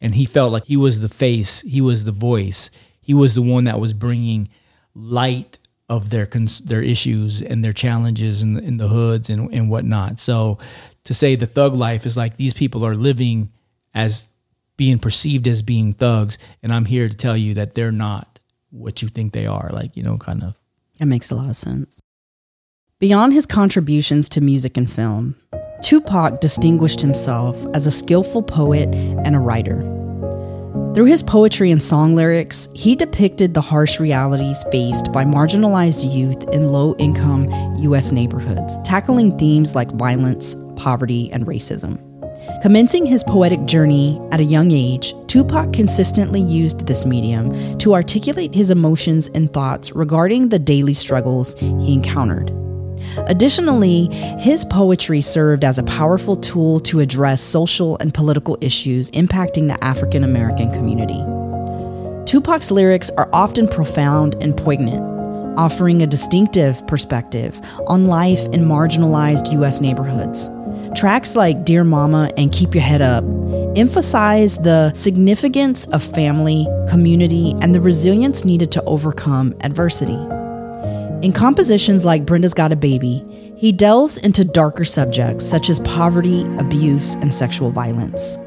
And 0.00 0.14
he 0.14 0.26
felt 0.26 0.52
like 0.52 0.66
he 0.66 0.76
was 0.76 1.00
the 1.00 1.08
face, 1.08 1.62
he 1.62 1.80
was 1.80 2.04
the 2.04 2.12
voice, 2.12 2.70
he 3.00 3.14
was 3.14 3.34
the 3.34 3.42
one 3.42 3.64
that 3.64 3.80
was 3.80 3.94
bringing 3.94 4.50
light 4.94 5.58
of 5.88 6.10
their 6.10 6.26
cons- 6.26 6.60
their 6.60 6.82
issues 6.82 7.40
and 7.40 7.64
their 7.64 7.72
challenges 7.72 8.42
in 8.42 8.54
the, 8.54 8.62
in 8.62 8.76
the 8.76 8.88
hoods 8.88 9.30
and, 9.30 9.52
and 9.54 9.70
whatnot. 9.70 10.18
So 10.20 10.58
to 11.04 11.14
say 11.14 11.36
the 11.36 11.46
thug 11.46 11.74
life 11.74 12.04
is 12.04 12.16
like 12.16 12.36
these 12.36 12.52
people 12.52 12.84
are 12.84 12.96
living 12.96 13.52
as 13.94 14.28
being 14.76 14.98
perceived 14.98 15.48
as 15.48 15.62
being 15.62 15.92
thugs, 15.92 16.38
and 16.62 16.72
I'm 16.72 16.84
here 16.84 17.08
to 17.08 17.16
tell 17.16 17.36
you 17.36 17.54
that 17.54 17.74
they're 17.74 17.92
not 17.92 18.40
what 18.70 19.02
you 19.02 19.08
think 19.08 19.32
they 19.32 19.46
are. 19.46 19.70
Like 19.72 19.96
you 19.96 20.02
know, 20.02 20.18
kind 20.18 20.42
of. 20.42 20.54
That 20.98 21.06
makes 21.06 21.30
a 21.30 21.34
lot 21.34 21.48
of 21.48 21.56
sense. 21.56 22.00
Beyond 22.98 23.34
his 23.34 23.44
contributions 23.44 24.28
to 24.30 24.40
music 24.40 24.78
and 24.78 24.90
film, 24.90 25.36
Tupac 25.82 26.40
distinguished 26.40 27.02
himself 27.02 27.62
as 27.74 27.86
a 27.86 27.90
skillful 27.90 28.42
poet 28.42 28.88
and 28.94 29.36
a 29.36 29.38
writer. 29.38 29.82
Through 30.94 31.04
his 31.04 31.22
poetry 31.22 31.70
and 31.70 31.82
song 31.82 32.14
lyrics, 32.14 32.70
he 32.74 32.96
depicted 32.96 33.52
the 33.52 33.60
harsh 33.60 34.00
realities 34.00 34.64
faced 34.72 35.12
by 35.12 35.26
marginalized 35.26 36.10
youth 36.10 36.48
in 36.54 36.72
low 36.72 36.96
income 36.96 37.50
U.S. 37.80 38.12
neighborhoods, 38.12 38.78
tackling 38.82 39.36
themes 39.36 39.74
like 39.74 39.90
violence, 39.90 40.56
poverty, 40.76 41.30
and 41.32 41.46
racism. 41.46 42.05
Commencing 42.62 43.06
his 43.06 43.22
poetic 43.24 43.64
journey 43.66 44.20
at 44.32 44.40
a 44.40 44.44
young 44.44 44.70
age, 44.70 45.14
Tupac 45.26 45.72
consistently 45.72 46.40
used 46.40 46.86
this 46.86 47.04
medium 47.04 47.78
to 47.78 47.94
articulate 47.94 48.54
his 48.54 48.70
emotions 48.70 49.28
and 49.28 49.52
thoughts 49.52 49.92
regarding 49.92 50.48
the 50.48 50.58
daily 50.58 50.94
struggles 50.94 51.58
he 51.58 51.92
encountered. 51.92 52.50
Additionally, 53.28 54.06
his 54.38 54.64
poetry 54.64 55.20
served 55.20 55.64
as 55.64 55.78
a 55.78 55.84
powerful 55.84 56.36
tool 56.36 56.80
to 56.80 57.00
address 57.00 57.40
social 57.40 57.96
and 57.98 58.14
political 58.14 58.58
issues 58.60 59.10
impacting 59.10 59.68
the 59.68 59.82
African 59.84 60.24
American 60.24 60.70
community. 60.72 61.22
Tupac's 62.26 62.70
lyrics 62.70 63.10
are 63.10 63.30
often 63.32 63.68
profound 63.68 64.34
and 64.40 64.56
poignant, 64.56 65.02
offering 65.58 66.02
a 66.02 66.06
distinctive 66.06 66.84
perspective 66.86 67.60
on 67.86 68.06
life 68.08 68.44
in 68.46 68.64
marginalized 68.64 69.52
U.S. 69.52 69.80
neighborhoods. 69.80 70.48
Tracks 70.96 71.36
like 71.36 71.66
Dear 71.66 71.84
Mama 71.84 72.30
and 72.38 72.50
Keep 72.50 72.74
Your 72.74 72.82
Head 72.82 73.02
Up 73.02 73.22
emphasize 73.76 74.56
the 74.56 74.94
significance 74.94 75.86
of 75.88 76.02
family, 76.02 76.66
community, 76.88 77.54
and 77.60 77.74
the 77.74 77.82
resilience 77.82 78.46
needed 78.46 78.72
to 78.72 78.82
overcome 78.84 79.54
adversity. 79.60 80.18
In 81.22 81.34
compositions 81.34 82.02
like 82.02 82.24
Brenda's 82.24 82.54
Got 82.54 82.72
a 82.72 82.76
Baby, 82.76 83.22
he 83.58 83.72
delves 83.72 84.16
into 84.16 84.42
darker 84.42 84.86
subjects 84.86 85.44
such 85.44 85.68
as 85.68 85.80
poverty, 85.80 86.46
abuse, 86.56 87.14
and 87.16 87.32
sexual 87.32 87.70
violence. 87.70 88.38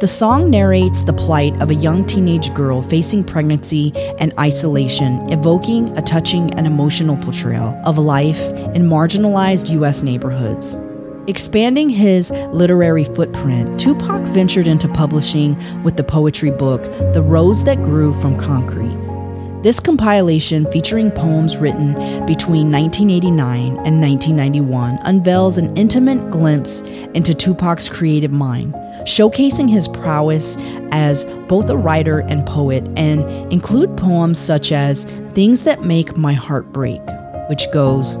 The 0.00 0.08
song 0.08 0.48
narrates 0.48 1.02
the 1.02 1.12
plight 1.12 1.60
of 1.60 1.68
a 1.68 1.74
young 1.74 2.06
teenage 2.06 2.54
girl 2.54 2.80
facing 2.80 3.22
pregnancy 3.22 3.92
and 4.18 4.32
isolation, 4.38 5.30
evoking 5.30 5.94
a 5.98 6.00
touching 6.00 6.54
and 6.54 6.66
emotional 6.66 7.18
portrayal 7.18 7.78
of 7.84 7.98
life 7.98 8.40
in 8.74 8.88
marginalized 8.88 9.70
U.S. 9.72 10.02
neighborhoods. 10.02 10.78
Expanding 11.28 11.90
his 11.90 12.30
literary 12.30 13.04
footprint, 13.04 13.78
Tupac 13.78 14.22
ventured 14.28 14.66
into 14.66 14.88
publishing 14.88 15.54
with 15.82 15.98
the 15.98 16.02
poetry 16.02 16.50
book 16.50 16.84
The 17.12 17.20
Rose 17.22 17.64
That 17.64 17.82
Grew 17.82 18.18
from 18.22 18.34
Concrete. 18.38 18.96
This 19.62 19.78
compilation, 19.78 20.64
featuring 20.72 21.10
poems 21.10 21.58
written 21.58 21.92
between 22.24 22.72
1989 22.72 23.76
and 23.84 24.00
1991, 24.00 25.00
unveils 25.02 25.58
an 25.58 25.76
intimate 25.76 26.30
glimpse 26.30 26.80
into 27.12 27.34
Tupac's 27.34 27.90
creative 27.90 28.32
mind, 28.32 28.72
showcasing 29.02 29.68
his 29.68 29.86
prowess 29.86 30.56
as 30.92 31.26
both 31.46 31.68
a 31.68 31.76
writer 31.76 32.20
and 32.20 32.46
poet, 32.46 32.88
and 32.96 33.52
include 33.52 33.94
poems 33.98 34.38
such 34.38 34.72
as 34.72 35.04
Things 35.34 35.64
That 35.64 35.82
Make 35.84 36.16
My 36.16 36.32
Heart 36.32 36.72
Break, 36.72 37.02
which 37.50 37.70
goes, 37.70 38.16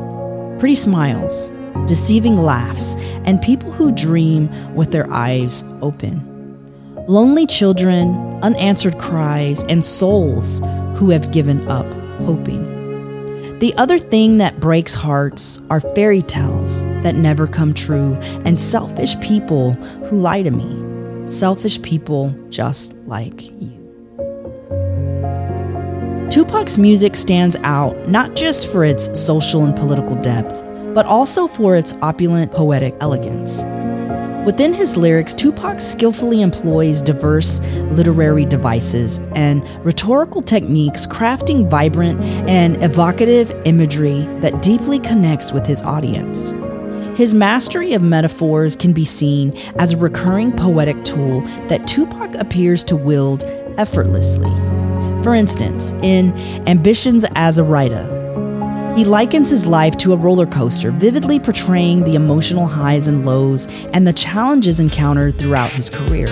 Pretty 0.58 0.74
smiles, 0.74 1.50
deceiving 1.88 2.36
laughs, 2.36 2.94
and 3.24 3.42
people 3.42 3.72
who 3.72 3.90
dream 3.90 4.48
with 4.74 4.92
their 4.92 5.10
eyes 5.10 5.64
open. 5.82 6.24
Lonely 7.08 7.46
children, 7.46 8.14
unanswered 8.42 8.98
cries, 8.98 9.64
and 9.64 9.84
souls 9.84 10.60
who 10.96 11.10
have 11.10 11.32
given 11.32 11.66
up 11.68 11.86
hoping. 12.26 13.58
The 13.58 13.74
other 13.74 13.98
thing 13.98 14.38
that 14.38 14.60
breaks 14.60 14.94
hearts 14.94 15.58
are 15.68 15.80
fairy 15.80 16.22
tales 16.22 16.84
that 17.02 17.16
never 17.16 17.48
come 17.48 17.74
true 17.74 18.14
and 18.44 18.60
selfish 18.60 19.18
people 19.18 19.72
who 19.72 20.20
lie 20.20 20.42
to 20.42 20.50
me. 20.50 21.26
Selfish 21.26 21.82
people 21.82 22.32
just 22.50 22.94
like 23.06 23.50
you. 23.60 23.74
Tupac's 26.30 26.78
music 26.78 27.16
stands 27.16 27.56
out 27.64 28.08
not 28.08 28.36
just 28.36 28.70
for 28.70 28.84
its 28.84 29.18
social 29.18 29.64
and 29.64 29.74
political 29.74 30.14
depth, 30.14 30.54
but 30.94 31.06
also 31.06 31.46
for 31.46 31.76
its 31.76 31.94
opulent 32.02 32.52
poetic 32.52 32.94
elegance. 33.00 33.64
Within 34.46 34.72
his 34.72 34.96
lyrics, 34.96 35.34
Tupac 35.34 35.78
skillfully 35.78 36.40
employs 36.40 37.02
diverse 37.02 37.60
literary 37.90 38.46
devices 38.46 39.18
and 39.34 39.62
rhetorical 39.84 40.40
techniques, 40.40 41.06
crafting 41.06 41.68
vibrant 41.68 42.18
and 42.48 42.82
evocative 42.82 43.50
imagery 43.66 44.22
that 44.40 44.62
deeply 44.62 45.00
connects 45.00 45.52
with 45.52 45.66
his 45.66 45.82
audience. 45.82 46.54
His 47.18 47.34
mastery 47.34 47.92
of 47.94 48.00
metaphors 48.00 48.76
can 48.76 48.92
be 48.92 49.04
seen 49.04 49.54
as 49.78 49.92
a 49.92 49.96
recurring 49.98 50.52
poetic 50.52 51.04
tool 51.04 51.42
that 51.66 51.86
Tupac 51.86 52.34
appears 52.36 52.82
to 52.84 52.96
wield 52.96 53.44
effortlessly. 53.76 54.54
For 55.24 55.34
instance, 55.34 55.92
in 56.02 56.32
Ambitionz 56.64 57.30
Az 57.34 57.58
a 57.58 57.62
Ridah, 57.62 58.17
he 58.98 59.04
likens 59.04 59.48
his 59.48 59.64
life 59.64 59.96
to 59.96 60.12
a 60.12 60.16
roller 60.16 60.44
coaster, 60.44 60.90
vividly 60.90 61.38
portraying 61.38 62.02
the 62.02 62.16
emotional 62.16 62.66
highs 62.66 63.06
and 63.06 63.24
lows 63.24 63.68
and 63.94 64.04
the 64.04 64.12
challenges 64.12 64.80
encountered 64.80 65.38
throughout 65.38 65.70
his 65.70 65.88
career. 65.88 66.26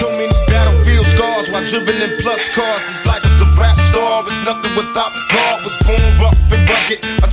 So 0.00 0.08
many 0.12 0.32
battlefield 0.48 1.04
scars 1.04 1.50
while 1.52 1.66
driven 1.68 2.00
in 2.00 2.16
plus 2.22 2.48
cars. 2.56 2.80
This 2.88 3.04
life 3.04 3.22
is 3.22 3.36
a 3.42 3.48
rap 3.60 3.76
star. 3.76 4.24
It's 4.24 4.46
nothing 4.48 4.74
without 4.74 5.12
God. 5.28 5.60
Was 5.60 5.76
born 5.84 6.00
rough 6.24 6.40
and 6.56 6.64
rugged. 6.64 7.04
The 7.04 7.28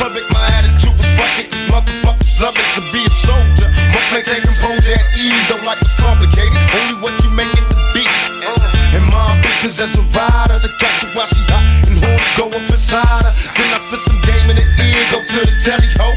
public. 0.00 0.24
My 0.32 0.48
attitude 0.56 0.96
was. 0.96 1.30
These 1.36 1.68
motherfuckers 1.68 2.40
love 2.40 2.56
is 2.56 2.70
to 2.80 2.82
be 2.88 3.04
a 3.04 3.12
soldier. 3.12 3.68
Composure 4.10 4.96
at 4.96 5.04
ease, 5.20 5.52
complicated. 6.00 6.56
Only 6.80 6.96
what 7.04 7.12
you 7.22 7.30
make 7.36 7.52
it 7.52 7.69
my 9.62 9.68
as 9.68 9.92
a 9.94 10.02
rider, 10.16 10.58
the 10.58 10.72
catch 10.80 11.04
her 11.04 11.10
while 11.12 11.28
she 11.28 11.42
hot 11.52 11.88
and 11.88 12.00
go 12.36 12.48
up 12.48 12.64
inside 12.64 13.24
her. 13.28 13.32
Then 13.56 13.68
I 13.68 13.78
spit 13.84 14.00
some 14.08 14.20
game 14.24 14.48
in 14.48 14.56
the 14.56 14.64
ear, 14.64 15.02
go 15.12 15.20
to 15.20 15.38
the 15.44 15.54
telly 15.60 15.90
ho. 16.00 16.08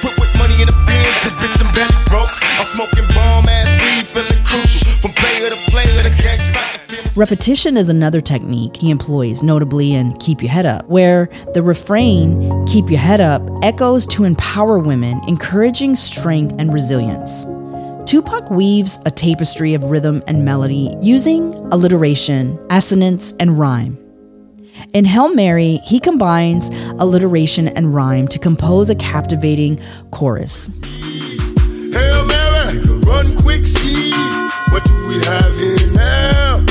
Put 0.00 0.16
with 0.18 0.32
money 0.36 0.60
in 0.60 0.68
the 0.68 0.76
bin, 0.88 1.04
bitch 1.36 1.60
I'm 1.60 1.72
broke. 2.08 2.32
I'm 2.56 2.66
smoking 2.72 3.06
bomb 3.14 3.44
ass 3.48 3.68
weed, 3.84 4.06
feeling 4.08 4.44
crucial. 4.44 4.92
From 5.00 5.12
player 5.12 5.50
to 5.50 5.56
player, 5.70 6.02
the. 6.02 6.16
Repetition 7.16 7.78
is 7.78 7.88
another 7.88 8.20
technique 8.20 8.76
he 8.76 8.90
employs, 8.90 9.42
notably 9.42 9.94
in 9.94 10.12
Keep 10.18 10.42
Your 10.42 10.50
Head 10.50 10.66
Up, 10.66 10.86
where 10.86 11.30
the 11.54 11.62
refrain, 11.62 12.66
Keep 12.66 12.90
Your 12.90 13.00
Head 13.00 13.22
Up, 13.22 13.42
echoes 13.62 14.06
to 14.08 14.24
empower 14.24 14.78
women, 14.78 15.22
encouraging 15.26 15.96
strength 15.96 16.54
and 16.58 16.74
resilience. 16.74 17.46
Tupac 18.06 18.48
weaves 18.52 19.00
a 19.04 19.10
tapestry 19.10 19.74
of 19.74 19.82
rhythm 19.82 20.22
and 20.28 20.44
melody 20.44 20.94
using 21.02 21.52
alliteration, 21.72 22.56
assonance, 22.70 23.34
and 23.40 23.58
rhyme. 23.58 23.98
In 24.92 25.04
Hail 25.04 25.34
Mary, 25.34 25.80
he 25.84 25.98
combines 25.98 26.68
alliteration 27.00 27.66
and 27.66 27.92
rhyme 27.92 28.28
to 28.28 28.38
compose 28.38 28.90
a 28.90 28.94
captivating 28.94 29.80
chorus. 30.12 30.70
Hail 31.92 32.24
Mary, 32.26 32.78
run 33.08 33.36
quick, 33.38 33.66
see 33.66 34.12
what 34.70 34.84
do 34.84 35.08
we 35.08 35.18
have 35.24 35.58
here 35.58 35.90
now? 35.90 36.64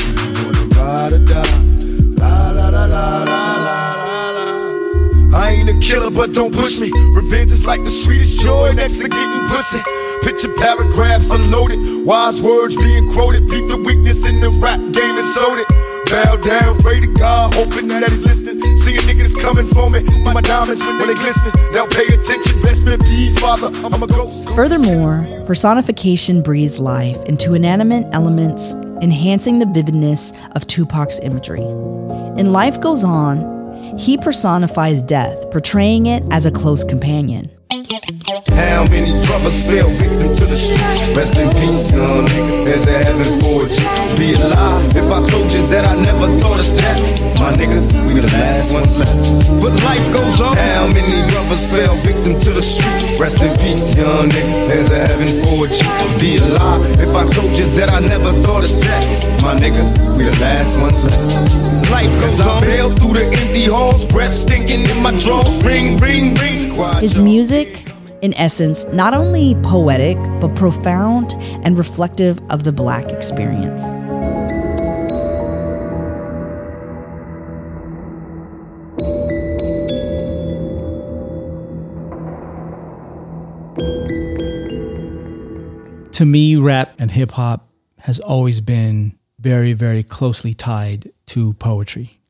I 5.34 5.50
ain't 5.50 5.68
a 5.68 5.78
killer, 5.80 6.10
but 6.10 6.32
don't 6.32 6.54
push 6.54 6.80
me. 6.80 6.90
Revenge 7.14 7.52
is 7.52 7.66
like 7.66 7.84
the 7.84 7.90
sweetest 7.90 8.40
joy 8.40 8.72
next 8.72 9.00
to 9.00 9.08
getting 9.08 9.46
pussy. 9.48 9.95
Picture 10.26 10.52
paragraphs 10.56 11.30
unloaded, 11.30 12.04
wise 12.04 12.42
words 12.42 12.74
being 12.74 13.08
quoted. 13.12 13.48
Beat 13.48 13.68
the 13.68 13.76
weakness 13.76 14.26
in 14.26 14.40
the 14.40 14.50
rap 14.50 14.80
game 14.80 15.16
and 15.16 15.28
sold 15.28 15.60
it. 15.60 15.68
Bow 16.10 16.34
down, 16.34 16.76
pray 16.78 16.98
to 16.98 17.06
God, 17.06 17.54
hoping 17.54 17.86
that 17.86 18.10
he's 18.10 18.24
listening. 18.24 18.60
Seeing 18.78 18.98
niggas 19.02 19.40
coming 19.40 19.68
for 19.68 19.88
me, 19.88 20.02
my 20.24 20.40
diamonds 20.40 20.84
when 20.84 21.06
they 21.06 21.14
glistening. 21.14 21.52
Now 21.72 21.86
pay 21.86 22.06
attention, 22.06 22.60
best 22.60 22.84
in 22.84 22.98
peace, 22.98 23.38
father. 23.38 23.70
I'm 23.86 24.02
a 24.02 24.06
ghost. 24.08 24.48
Furthermore, 24.48 25.24
personification 25.46 26.42
breathes 26.42 26.80
life 26.80 27.22
into 27.26 27.54
inanimate 27.54 28.12
elements, 28.12 28.74
enhancing 29.00 29.60
the 29.60 29.66
vividness 29.66 30.32
of 30.56 30.66
Tupac's 30.66 31.20
imagery. 31.20 31.62
In 31.62 32.50
Life 32.50 32.80
Goes 32.80 33.04
On, 33.04 33.96
he 33.96 34.18
personifies 34.18 35.02
death, 35.02 35.52
portraying 35.52 36.06
it 36.06 36.24
as 36.32 36.46
a 36.46 36.50
close 36.50 36.82
companion. 36.82 37.48
How 38.56 38.88
many 38.88 39.12
brothers 39.28 39.64
fell 39.68 39.88
victim 40.00 40.34
to 40.34 40.44
the 40.48 40.56
street? 40.56 40.80
Rest 41.16 41.36
in 41.36 41.48
peace, 41.60 41.92
young 41.92 42.24
nigga. 42.24 42.64
There's 42.64 42.86
a 42.88 42.96
heaven 43.04 43.28
for 43.40 43.68
you. 43.68 43.84
Be 44.16 44.32
alive 44.34 44.88
if 44.96 45.08
I 45.12 45.20
told 45.28 45.52
you 45.52 45.62
that 45.68 45.84
I 45.84 45.94
never 46.00 46.26
thought 46.40 46.60
of 46.60 46.68
that. 46.80 46.98
My 47.38 47.52
niggas, 47.52 47.92
we 48.08 48.20
the 48.20 48.32
last 48.32 48.72
ones 48.72 48.98
left. 48.98 49.60
But 49.60 49.76
life 49.84 50.06
goes 50.12 50.40
on. 50.40 50.56
How 50.56 50.88
many 50.88 51.20
brothers 51.30 51.68
fell 51.68 51.94
victim 52.00 52.40
to 52.40 52.50
the 52.56 52.62
street? 52.64 53.20
Rest 53.20 53.42
in 53.44 53.52
peace, 53.60 53.94
young 53.96 54.28
nigga. 54.32 54.68
There's 54.68 54.90
a 54.90 55.00
heaven 55.04 55.28
for 55.44 55.68
you. 55.68 55.84
Be 56.16 56.40
alive 56.40 56.84
if 57.00 57.12
I 57.12 57.28
told 57.28 57.52
you 57.58 57.68
that 57.76 57.92
I 57.92 58.00
never 58.00 58.32
thought 58.40 58.64
of 58.64 58.72
that. 58.88 59.04
My 59.44 59.54
niggas, 59.54 60.00
we 60.16 60.24
the 60.24 60.36
last 60.40 60.80
ones 60.80 61.04
left. 61.04 61.92
Life 61.92 62.12
goes 62.20 62.40
on. 62.40 62.56
I 62.56 62.60
bailed 62.60 62.98
through 62.98 63.14
the 63.20 63.24
empty 63.28 63.68
halls, 63.68 64.04
breath 64.04 64.34
stinking 64.34 64.88
in 64.88 65.02
my 65.02 65.12
drawers. 65.20 65.62
Ring, 65.64 65.96
ring, 65.98 66.34
ring. 66.40 66.72
Quiet 66.72 67.02
His 67.02 67.14
jaws. 67.14 67.22
music, 67.24 67.85
in 68.22 68.34
essence, 68.34 68.86
not 68.86 69.14
only 69.14 69.54
poetic, 69.56 70.16
but 70.40 70.54
profound 70.54 71.34
and 71.64 71.76
reflective 71.76 72.40
of 72.50 72.64
the 72.64 72.72
Black 72.72 73.10
experience. 73.12 73.82
To 86.16 86.24
me, 86.24 86.56
rap 86.56 86.94
and 86.98 87.10
hip 87.10 87.32
hop 87.32 87.68
has 87.98 88.18
always 88.20 88.62
been 88.62 89.18
very, 89.38 89.74
very 89.74 90.02
closely 90.02 90.54
tied 90.54 91.12
to 91.26 91.52
poetry. 91.54 92.20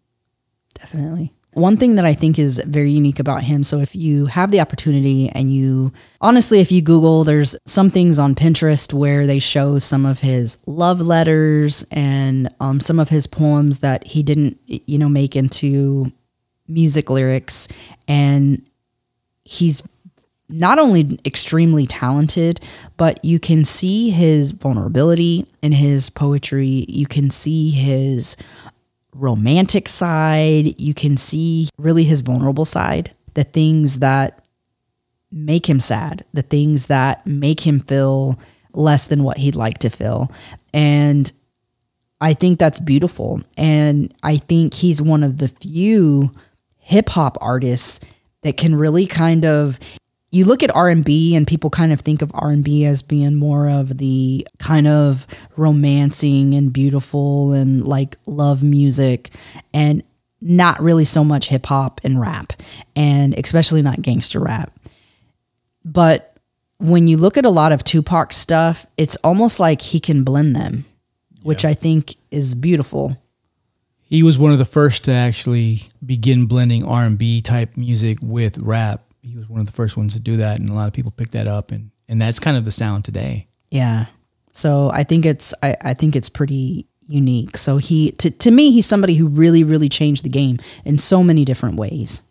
Definitely. 0.74 1.35
One 1.56 1.78
thing 1.78 1.94
that 1.94 2.04
I 2.04 2.12
think 2.12 2.38
is 2.38 2.62
very 2.66 2.90
unique 2.90 3.18
about 3.18 3.42
him. 3.42 3.64
So, 3.64 3.78
if 3.78 3.96
you 3.96 4.26
have 4.26 4.50
the 4.50 4.60
opportunity 4.60 5.30
and 5.30 5.50
you 5.50 5.90
honestly, 6.20 6.60
if 6.60 6.70
you 6.70 6.82
Google, 6.82 7.24
there's 7.24 7.56
some 7.64 7.88
things 7.88 8.18
on 8.18 8.34
Pinterest 8.34 8.92
where 8.92 9.26
they 9.26 9.38
show 9.38 9.78
some 9.78 10.04
of 10.04 10.20
his 10.20 10.58
love 10.66 11.00
letters 11.00 11.82
and 11.90 12.54
um, 12.60 12.78
some 12.78 12.98
of 12.98 13.08
his 13.08 13.26
poems 13.26 13.78
that 13.78 14.06
he 14.06 14.22
didn't, 14.22 14.60
you 14.66 14.98
know, 14.98 15.08
make 15.08 15.34
into 15.34 16.12
music 16.68 17.08
lyrics. 17.08 17.68
And 18.06 18.68
he's 19.42 19.82
not 20.50 20.78
only 20.78 21.18
extremely 21.24 21.86
talented, 21.86 22.60
but 22.98 23.24
you 23.24 23.40
can 23.40 23.64
see 23.64 24.10
his 24.10 24.52
vulnerability 24.52 25.46
in 25.62 25.72
his 25.72 26.10
poetry. 26.10 26.84
You 26.86 27.06
can 27.06 27.30
see 27.30 27.70
his 27.70 28.36
romantic 29.18 29.88
side. 29.88 30.80
You 30.80 30.94
can 30.94 31.16
see 31.16 31.68
really 31.78 32.04
his 32.04 32.20
vulnerable 32.20 32.64
side, 32.64 33.14
the 33.34 33.44
things 33.44 33.98
that 34.00 34.44
make 35.32 35.68
him 35.68 35.80
sad, 35.80 36.24
the 36.32 36.42
things 36.42 36.86
that 36.86 37.26
make 37.26 37.66
him 37.66 37.80
feel 37.80 38.38
less 38.72 39.06
than 39.06 39.22
what 39.22 39.38
he'd 39.38 39.56
like 39.56 39.78
to 39.78 39.90
feel. 39.90 40.30
And 40.72 41.30
I 42.20 42.34
think 42.34 42.58
that's 42.58 42.80
beautiful. 42.80 43.42
And 43.56 44.14
I 44.22 44.36
think 44.36 44.74
he's 44.74 45.02
one 45.02 45.22
of 45.22 45.38
the 45.38 45.48
few 45.48 46.32
hip 46.78 47.08
hop 47.10 47.36
artists 47.40 48.00
that 48.42 48.56
can 48.56 48.74
really 48.74 49.06
kind 49.06 49.44
of 49.44 49.78
you 50.36 50.44
look 50.44 50.62
at 50.62 50.74
R&B 50.74 51.34
and 51.34 51.46
people 51.46 51.70
kind 51.70 51.92
of 51.92 52.02
think 52.02 52.20
of 52.20 52.30
R&B 52.34 52.84
as 52.84 53.02
being 53.02 53.36
more 53.36 53.70
of 53.70 53.96
the 53.96 54.46
kind 54.58 54.86
of 54.86 55.26
romancing 55.56 56.52
and 56.52 56.72
beautiful 56.72 57.54
and 57.54 57.86
like 57.86 58.16
love 58.26 58.62
music 58.62 59.30
and 59.72 60.02
not 60.42 60.78
really 60.82 61.06
so 61.06 61.24
much 61.24 61.48
hip 61.48 61.64
hop 61.64 62.02
and 62.04 62.20
rap 62.20 62.52
and 62.94 63.32
especially 63.38 63.80
not 63.80 64.02
gangster 64.02 64.38
rap. 64.38 64.78
But 65.86 66.36
when 66.76 67.08
you 67.08 67.16
look 67.16 67.38
at 67.38 67.46
a 67.46 67.50
lot 67.50 67.72
of 67.72 67.82
Tupac 67.82 68.34
stuff, 68.34 68.84
it's 68.98 69.16
almost 69.24 69.58
like 69.58 69.80
he 69.80 69.98
can 69.98 70.22
blend 70.22 70.54
them, 70.54 70.84
which 71.44 71.64
I 71.64 71.72
think 71.72 72.14
is 72.30 72.54
beautiful. 72.54 73.16
He 74.02 74.22
was 74.22 74.36
one 74.36 74.52
of 74.52 74.58
the 74.58 74.66
first 74.66 75.04
to 75.04 75.12
actually 75.12 75.88
begin 76.04 76.44
blending 76.44 76.84
R&B 76.84 77.40
type 77.40 77.78
music 77.78 78.18
with 78.20 78.58
rap. 78.58 79.05
He 79.26 79.36
was 79.36 79.48
one 79.48 79.60
of 79.60 79.66
the 79.66 79.72
first 79.72 79.96
ones 79.96 80.14
to 80.14 80.20
do 80.20 80.36
that 80.38 80.60
and 80.60 80.68
a 80.70 80.74
lot 80.74 80.86
of 80.86 80.92
people 80.92 81.10
picked 81.10 81.32
that 81.32 81.48
up 81.48 81.72
and 81.72 81.90
and 82.08 82.20
that's 82.22 82.38
kind 82.38 82.56
of 82.56 82.64
the 82.64 82.72
sound 82.72 83.04
today. 83.04 83.48
Yeah. 83.70 84.06
So 84.52 84.90
I 84.92 85.02
think 85.02 85.26
it's 85.26 85.52
I, 85.62 85.76
I 85.82 85.94
think 85.94 86.14
it's 86.14 86.28
pretty 86.28 86.86
unique. 87.08 87.56
So 87.56 87.78
he 87.78 88.12
to, 88.12 88.30
to 88.30 88.50
me 88.50 88.70
he's 88.70 88.86
somebody 88.86 89.16
who 89.16 89.26
really 89.26 89.64
really 89.64 89.88
changed 89.88 90.24
the 90.24 90.28
game 90.28 90.58
in 90.84 90.98
so 90.98 91.22
many 91.22 91.44
different 91.44 91.76
ways. 91.76 92.22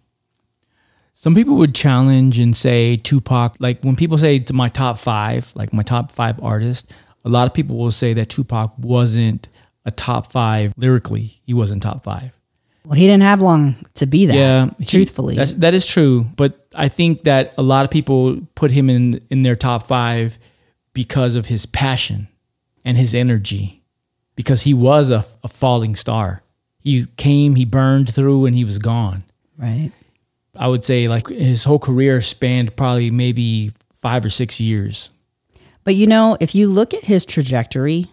Some 1.14 1.34
people 1.34 1.56
would 1.56 1.74
challenge 1.74 2.40
and 2.40 2.56
say 2.58 2.98
Tupac, 2.98 3.56
like 3.60 3.82
when 3.84 3.96
people 3.96 4.18
say 4.18 4.38
to 4.40 4.54
my 4.54 4.68
top 4.68 5.00
five, 5.00 5.52
like 5.56 5.72
my 5.72 5.82
top 5.82 6.12
five 6.12 6.42
artists, 6.44 6.92
a 7.24 7.30
lot 7.30 7.48
of 7.48 7.54
people 7.54 7.78
will 7.78 7.92
say 7.92 8.14
that 8.14 8.30
Tupac 8.30 8.74
wasn't 8.78 9.48
a 9.86 9.92
top 9.92 10.32
five 10.32 10.74
lyrically. 10.76 11.42
He 11.46 11.54
wasn't 11.54 11.84
top 11.84 12.04
five. 12.04 12.34
Well, 12.86 12.94
he 12.94 13.08
didn't 13.08 13.24
have 13.24 13.42
long 13.42 13.76
to 13.96 14.06
be 14.06 14.26
that. 14.28 14.36
Yeah, 14.36 14.70
he- 14.80 14.86
truthfully. 14.86 15.36
that's, 15.36 15.54
that 15.54 15.74
is 15.74 15.86
true. 15.86 16.26
But 16.36 16.68
I 16.76 16.88
think 16.88 17.24
that 17.24 17.54
a 17.58 17.64
lot 17.64 17.84
of 17.86 17.92
people 17.92 18.40
put 18.56 18.72
him 18.72 18.90
in 18.90 19.22
in 19.30 19.42
their 19.42 19.56
top 19.56 19.88
five 19.88 20.38
because 20.94 21.36
of 21.36 21.48
his 21.48 21.66
passion 21.66 22.28
and 22.84 22.98
his 22.98 23.16
energy, 23.16 23.82
because 24.36 24.62
he 24.62 24.74
was 24.74 25.10
a, 25.10 25.26
a 25.44 25.48
falling 25.48 25.96
star. 25.96 26.42
He 26.80 27.06
came, 27.18 27.56
he 27.56 27.66
burned 27.66 28.14
through, 28.14 28.46
and 28.46 28.56
he 28.56 28.64
was 28.64 28.78
gone. 28.78 29.24
right. 29.58 29.92
I 30.58 30.70
would 30.70 30.86
say 30.86 31.10
like 31.10 31.28
his 31.28 31.66
whole 31.66 31.80
career 31.80 32.22
spanned 32.22 32.78
probably 32.78 33.12
maybe 33.12 33.74
five 33.92 34.24
or 34.24 34.30
six 34.30 34.58
years. 34.62 35.10
But 35.84 35.96
you 35.96 36.08
know, 36.08 36.38
if 36.40 36.56
you 36.56 36.68
look 36.68 36.94
at 36.94 37.04
his 37.04 37.26
trajectory, 37.26 38.06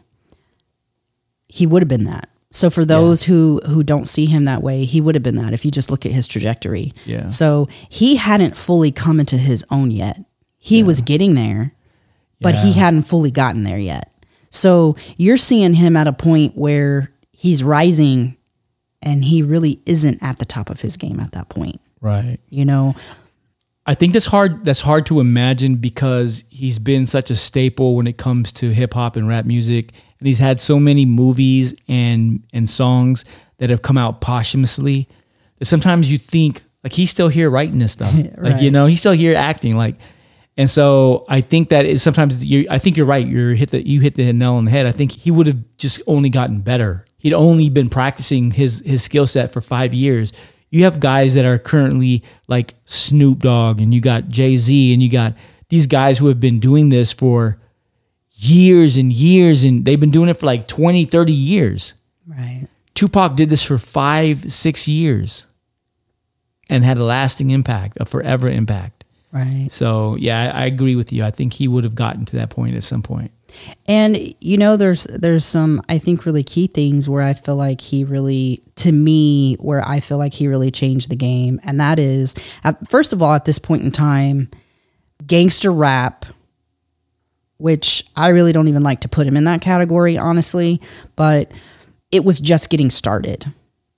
he 1.47 1.67
would 1.67 1.83
have 1.83 1.89
been 1.89 2.03
that. 2.05 2.29
So 2.53 2.71
for 2.71 2.85
those 2.85 3.25
who 3.25 3.61
who 3.67 3.83
don't 3.83 4.07
see 4.07 4.27
him 4.27 4.45
that 4.45 4.63
way, 4.63 4.85
he 4.85 5.01
would 5.01 5.15
have 5.15 5.23
been 5.25 5.37
that 5.37 5.53
if 5.53 5.65
you 5.65 5.71
just 5.71 5.91
look 5.91 6.07
at 6.07 6.13
his 6.13 6.27
trajectory. 6.29 6.93
Yeah. 7.07 7.29
So 7.29 7.69
he 7.89 8.17
hadn't 8.17 8.57
fully 8.57 8.93
come 8.93 9.19
into 9.19 9.39
his 9.39 9.65
own 9.71 9.91
yet. 9.91 10.23
He 10.59 10.83
was 10.85 11.01
getting 11.01 11.35
there, 11.35 11.73
but 12.41 12.55
he 12.55 12.73
hadn't 12.75 13.03
fully 13.05 13.31
gotten 13.31 13.65
there 13.65 13.79
yet. 13.79 14.13
So 14.51 14.97
you're 15.17 15.37
seeing 15.39 15.75
him 15.75 15.97
at 15.97 16.07
a 16.07 16.13
point 16.13 16.57
where 16.57 17.11
he's 17.33 17.65
rising 17.65 18.37
and 19.01 19.25
he 19.25 19.43
really 19.43 19.81
isn't 19.87 20.23
at 20.23 20.39
the 20.39 20.45
top 20.45 20.71
of 20.71 20.83
his 20.83 20.97
game 20.97 21.19
at 21.19 21.33
that 21.33 21.49
point 21.49 21.81
Right. 22.01 22.39
you 22.51 22.65
know 22.65 22.95
I 23.85 23.95
think 23.95 24.13
that's 24.13 24.27
hard. 24.27 24.65
That's 24.65 24.83
hard 24.83 25.07
to 25.07 25.19
imagine 25.19 25.75
because 25.75 26.45
he's 26.51 26.79
been 26.79 27.05
such 27.05 27.33
a 27.33 27.35
staple 27.37 27.97
when 27.97 28.07
it 28.07 28.17
comes 28.17 28.53
to 28.53 28.71
hip 28.71 28.95
hop 28.95 29.17
and 29.17 29.27
rap 29.27 29.45
music, 29.45 29.91
and 30.23 30.29
he's 30.29 30.39
had 30.39 30.61
so 30.61 30.79
many 30.79 31.05
movies 31.05 31.75
and 31.89 32.45
and 32.53 32.71
songs 32.71 33.25
that 33.59 33.71
have 33.71 33.83
come 33.83 33.99
out 33.99 34.21
posthumously. 34.21 35.09
That 35.59 35.65
sometimes 35.65 36.13
you 36.13 36.17
think 36.17 36.63
like 36.85 36.93
he's 36.93 37.11
still 37.11 37.27
here 37.27 37.51
writing 37.51 37.81
this 37.81 37.91
stuff, 37.91 38.15
like 38.39 38.63
you 38.63 38.71
know 38.71 38.87
he's 38.87 39.01
still 39.01 39.13
here 39.13 39.37
acting 39.37 39.77
like. 39.77 39.97
And 40.57 40.71
so 40.71 41.25
I 41.29 41.41
think 41.41 41.71
that 41.71 41.87
is 41.87 42.05
sometimes 42.05 42.45
you. 42.45 42.69
I 42.71 42.79
think 42.79 42.97
you're 42.97 43.07
right. 43.07 43.27
You're 43.27 43.55
hit 43.55 43.71
the 43.71 43.85
you 43.85 44.01
hit 44.01 44.15
the 44.15 44.33
nail 44.33 44.55
on 44.55 44.67
the 44.67 44.71
head. 44.71 44.87
I 44.87 44.93
think 44.93 45.11
he 45.11 45.33
would 45.33 45.49
have 45.49 45.59
just 45.77 46.01
only 46.07 46.31
gotten 46.31 46.61
better. 46.61 47.05
He'd 47.19 47.35
only 47.35 47.69
been 47.69 47.89
practicing 47.89 48.53
his 48.53 48.81
his 48.87 49.03
skill 49.03 49.27
set 49.27 49.51
for 49.51 49.61
five 49.61 49.93
years. 49.93 50.33
You 50.71 50.85
have 50.85 51.01
guys 51.01 51.35
that 51.35 51.45
are 51.45 51.59
currently 51.59 52.23
like 52.47 52.75
Snoop 52.85 53.41
Dogg, 53.41 53.81
and 53.81 53.93
you 53.93 54.01
got 54.01 54.29
Jay 54.29 54.57
Z, 54.57 54.93
and 54.93 55.03
you 55.03 55.11
got 55.11 55.35
these 55.69 55.89
guys 55.89 56.19
who 56.19 56.29
have 56.29 56.39
been 56.39 56.61
doing 56.61 56.91
this 56.91 57.13
for 57.13 57.59
years 58.43 58.97
and 58.97 59.13
years, 59.13 59.65
and 59.65 59.85
they've 59.85 60.01
been 60.01 60.11
doing 60.11 60.29
it 60.29 60.35
for 60.35 60.47
like 60.47 60.67
20, 60.67 61.05
30 61.05 61.33
years. 61.33 61.95
Right. 62.27 62.67
Tupac 62.95 63.37
did 63.37 63.49
this 63.49 63.63
for 63.63 63.79
five, 63.79 64.53
six 64.53 64.87
years 64.87 65.47
and 66.69 66.85
had 66.85 66.99
a 66.99 67.05
lasting 67.05 67.51
impact, 67.51 67.99
a 68.01 68.05
forever 68.05 68.49
impact. 68.49 69.05
Right. 69.33 69.69
So 69.71 70.17
yeah, 70.17 70.53
I, 70.55 70.63
I 70.63 70.65
agree 70.67 70.95
with 70.95 71.13
you. 71.13 71.25
I 71.25 71.31
think 71.31 71.55
he 71.55 71.67
would 71.69 71.85
have 71.85 71.95
gotten 71.95 72.27
to 72.27 72.37
that 72.37 72.51
point 72.51 72.77
at 72.77 72.85
some 72.85 73.03
point. 73.03 73.31
And 73.87 74.35
you 74.41 74.57
know, 74.57 74.77
there's 74.77 75.05
there's 75.05 75.45
some 75.45 75.83
I 75.89 75.99
think 75.99 76.25
really 76.25 76.43
key 76.43 76.67
things 76.67 77.09
where 77.09 77.23
I 77.23 77.35
feel 77.35 77.57
like 77.57 77.81
he 77.81 78.05
really, 78.05 78.63
to 78.77 78.93
me, 78.93 79.57
where 79.57 79.87
I 79.87 80.01
feel 80.01 80.19
like 80.19 80.35
he 80.35 80.49
really 80.49 80.71
changed 80.71 81.11
the 81.11 81.17
game, 81.17 81.61
and 81.63 81.79
that 81.81 81.99
is, 81.99 82.35
at, 82.65 82.89
first 82.89 83.13
of 83.13 83.23
all, 83.23 83.35
at 83.35 83.45
this 83.45 83.59
point 83.59 83.83
in 83.83 83.93
time, 83.93 84.51
gangster 85.27 85.71
rap, 85.71 86.25
which 87.63 88.05
I 88.17 88.29
really 88.29 88.53
don't 88.53 88.67
even 88.67 88.83
like 88.83 89.03
to 89.03 89.09
put 89.09 89.25
him 89.25 89.37
in 89.37 89.45
that 89.45 89.61
category, 89.61 90.19
honestly, 90.19 90.81
but 91.15 91.53
it 92.11 92.25
was 92.25 92.41
just 92.41 92.71
getting 92.71 92.91
started. 92.91 93.47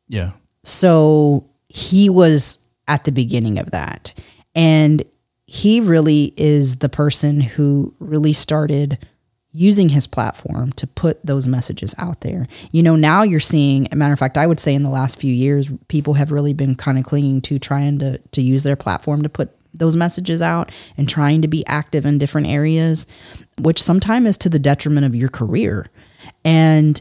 Yeah. 0.06 0.32
So 0.64 1.48
he 1.68 2.10
was 2.10 2.58
at 2.86 3.04
the 3.04 3.10
beginning 3.10 3.58
of 3.58 3.70
that. 3.70 4.12
And 4.54 5.02
he 5.46 5.80
really 5.80 6.34
is 6.36 6.76
the 6.76 6.90
person 6.90 7.40
who 7.40 7.94
really 8.00 8.34
started 8.34 8.98
using 9.50 9.88
his 9.88 10.06
platform 10.06 10.72
to 10.72 10.86
put 10.86 11.24
those 11.24 11.46
messages 11.46 11.94
out 11.96 12.20
there. 12.20 12.46
You 12.70 12.82
know, 12.82 12.96
now 12.96 13.22
you're 13.22 13.40
seeing, 13.40 13.88
a 13.90 13.96
matter 13.96 14.12
of 14.12 14.18
fact, 14.18 14.36
I 14.36 14.46
would 14.46 14.60
say 14.60 14.74
in 14.74 14.82
the 14.82 14.90
last 14.90 15.18
few 15.18 15.32
years, 15.32 15.70
people 15.88 16.14
have 16.14 16.32
really 16.32 16.52
been 16.52 16.74
kind 16.74 16.98
of 16.98 17.04
clinging 17.04 17.40
to 17.42 17.58
trying 17.58 17.98
to, 18.00 18.18
to 18.18 18.42
use 18.42 18.62
their 18.62 18.76
platform 18.76 19.22
to 19.22 19.30
put 19.30 19.56
those 19.74 19.96
messages 19.96 20.40
out 20.40 20.72
and 20.96 21.08
trying 21.08 21.42
to 21.42 21.48
be 21.48 21.66
active 21.66 22.06
in 22.06 22.18
different 22.18 22.46
areas, 22.46 23.06
which 23.60 23.82
sometimes 23.82 24.26
is 24.26 24.38
to 24.38 24.48
the 24.48 24.58
detriment 24.58 25.06
of 25.06 25.14
your 25.14 25.28
career. 25.28 25.86
And 26.44 27.00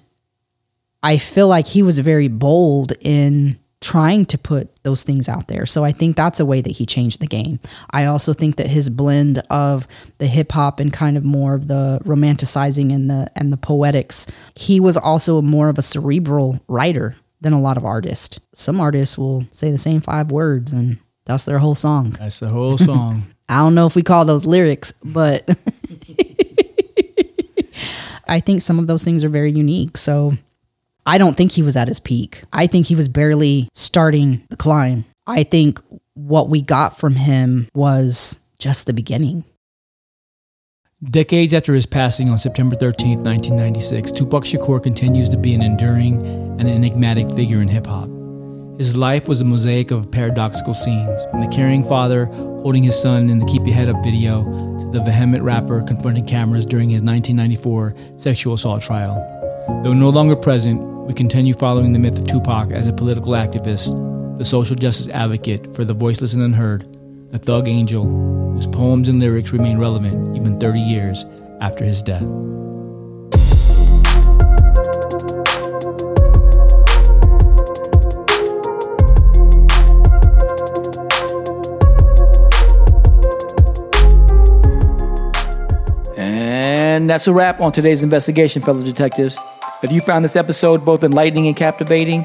I 1.01 1.17
feel 1.17 1.47
like 1.47 1.67
he 1.67 1.83
was 1.83 1.99
very 1.99 2.27
bold 2.27 2.93
in 3.01 3.59
trying 3.83 4.25
to 4.25 4.37
put 4.37 4.81
those 4.83 5.03
things 5.03 5.27
out 5.27 5.49
there. 5.49 5.65
So 5.65 5.83
I 5.83 5.91
think 5.91 6.15
that's 6.15 6.39
a 6.39 6.45
way 6.45 6.61
that 6.61 6.71
he 6.71 6.85
changed 6.85 7.19
the 7.19 7.27
game. 7.27 7.59
I 7.91 8.05
also 8.05 8.31
think 8.31 8.55
that 8.55 8.67
his 8.67 8.89
blend 8.89 9.39
of 9.49 9.85
the 10.19 10.27
hip 10.27 10.53
hop 10.53 10.79
and 10.79 10.91
kind 10.91 11.17
of 11.17 11.25
more 11.25 11.53
of 11.53 11.67
the 11.67 11.99
romanticizing 12.05 12.93
and 12.93 13.09
the 13.09 13.29
and 13.35 13.51
the 13.51 13.57
poetics, 13.57 14.25
he 14.55 14.79
was 14.79 14.95
also 14.95 15.41
more 15.41 15.67
of 15.67 15.77
a 15.77 15.81
cerebral 15.81 16.61
writer 16.69 17.17
than 17.41 17.51
a 17.51 17.59
lot 17.59 17.75
of 17.75 17.83
artists. 17.83 18.39
Some 18.53 18.79
artists 18.79 19.17
will 19.17 19.45
say 19.51 19.69
the 19.69 19.77
same 19.77 19.99
five 19.99 20.31
words 20.31 20.71
and 20.71 20.97
that's 21.25 21.45
their 21.45 21.59
whole 21.59 21.75
song. 21.75 22.11
That's 22.11 22.39
the 22.39 22.49
whole 22.49 22.77
song. 22.77 23.23
I 23.49 23.57
don't 23.57 23.75
know 23.75 23.85
if 23.85 23.95
we 23.95 24.03
call 24.03 24.25
those 24.25 24.45
lyrics, 24.45 24.93
but 25.03 25.47
I 28.27 28.39
think 28.39 28.61
some 28.61 28.79
of 28.79 28.87
those 28.87 29.03
things 29.03 29.23
are 29.23 29.29
very 29.29 29.51
unique. 29.51 29.97
So 29.97 30.33
I 31.05 31.17
don't 31.17 31.35
think 31.35 31.51
he 31.51 31.61
was 31.61 31.77
at 31.77 31.87
his 31.87 31.99
peak. 31.99 32.43
I 32.53 32.67
think 32.67 32.87
he 32.87 32.95
was 32.95 33.09
barely 33.09 33.69
starting 33.73 34.43
the 34.49 34.57
climb. 34.57 35.05
I 35.27 35.43
think 35.43 35.79
what 36.13 36.49
we 36.49 36.61
got 36.61 36.97
from 36.97 37.15
him 37.15 37.67
was 37.73 38.39
just 38.59 38.85
the 38.85 38.93
beginning. 38.93 39.43
Decades 41.03 41.53
after 41.53 41.73
his 41.73 41.85
passing 41.85 42.29
on 42.29 42.39
September 42.39 42.77
13th, 42.77 43.23
1996, 43.25 44.11
Tupac 44.13 44.45
Shakur 44.45 44.81
continues 44.81 45.27
to 45.29 45.37
be 45.37 45.53
an 45.53 45.61
enduring 45.61 46.25
and 46.59 46.69
enigmatic 46.69 47.29
figure 47.31 47.61
in 47.61 47.67
hip 47.67 47.87
hop. 47.87 48.07
His 48.77 48.97
life 48.97 49.27
was 49.27 49.39
a 49.39 49.45
mosaic 49.45 49.91
of 49.91 50.09
paradoxical 50.09 50.73
scenes, 50.73 51.25
from 51.29 51.41
the 51.41 51.47
caring 51.47 51.87
father 51.87 52.25
holding 52.25 52.81
his 52.81 52.99
son 52.99 53.29
in 53.29 53.37
the 53.37 53.45
Keep 53.45 53.67
Your 53.67 53.75
Head 53.75 53.87
Up 53.87 54.03
video 54.03 54.43
to 54.79 54.89
the 54.91 55.03
vehement 55.03 55.43
rapper 55.43 55.83
confronting 55.83 56.25
cameras 56.25 56.65
during 56.65 56.89
his 56.89 57.03
1994 57.03 57.93
sexual 58.17 58.55
assault 58.55 58.81
trial. 58.81 59.13
Though 59.83 59.93
no 59.93 60.09
longer 60.09 60.35
present, 60.35 60.81
we 60.81 61.13
continue 61.13 61.53
following 61.53 61.93
the 61.93 61.99
myth 61.99 62.17
of 62.17 62.25
Tupac 62.25 62.71
as 62.71 62.87
a 62.87 62.93
political 62.93 63.33
activist, 63.33 64.37
the 64.39 64.45
social 64.45 64.75
justice 64.75 65.07
advocate 65.09 65.75
for 65.75 65.85
the 65.85 65.93
voiceless 65.93 66.33
and 66.33 66.41
unheard, 66.41 66.91
the 67.31 67.37
thug 67.37 67.67
angel 67.67 68.05
whose 68.53 68.65
poems 68.65 69.07
and 69.07 69.19
lyrics 69.19 69.51
remain 69.51 69.77
relevant 69.77 70.35
even 70.35 70.59
30 70.59 70.79
years 70.79 71.25
after 71.61 71.85
his 71.85 72.01
death. 72.01 72.25
And 86.93 87.09
that's 87.09 87.25
a 87.25 87.33
wrap 87.33 87.59
on 87.59 87.71
today's 87.71 88.03
investigation, 88.03 88.61
fellow 88.61 88.83
detectives. 88.83 89.35
If 89.81 89.91
you 89.91 89.99
found 89.99 90.23
this 90.23 90.35
episode 90.35 90.85
both 90.85 91.03
enlightening 91.03 91.47
and 91.47 91.55
captivating, 91.55 92.23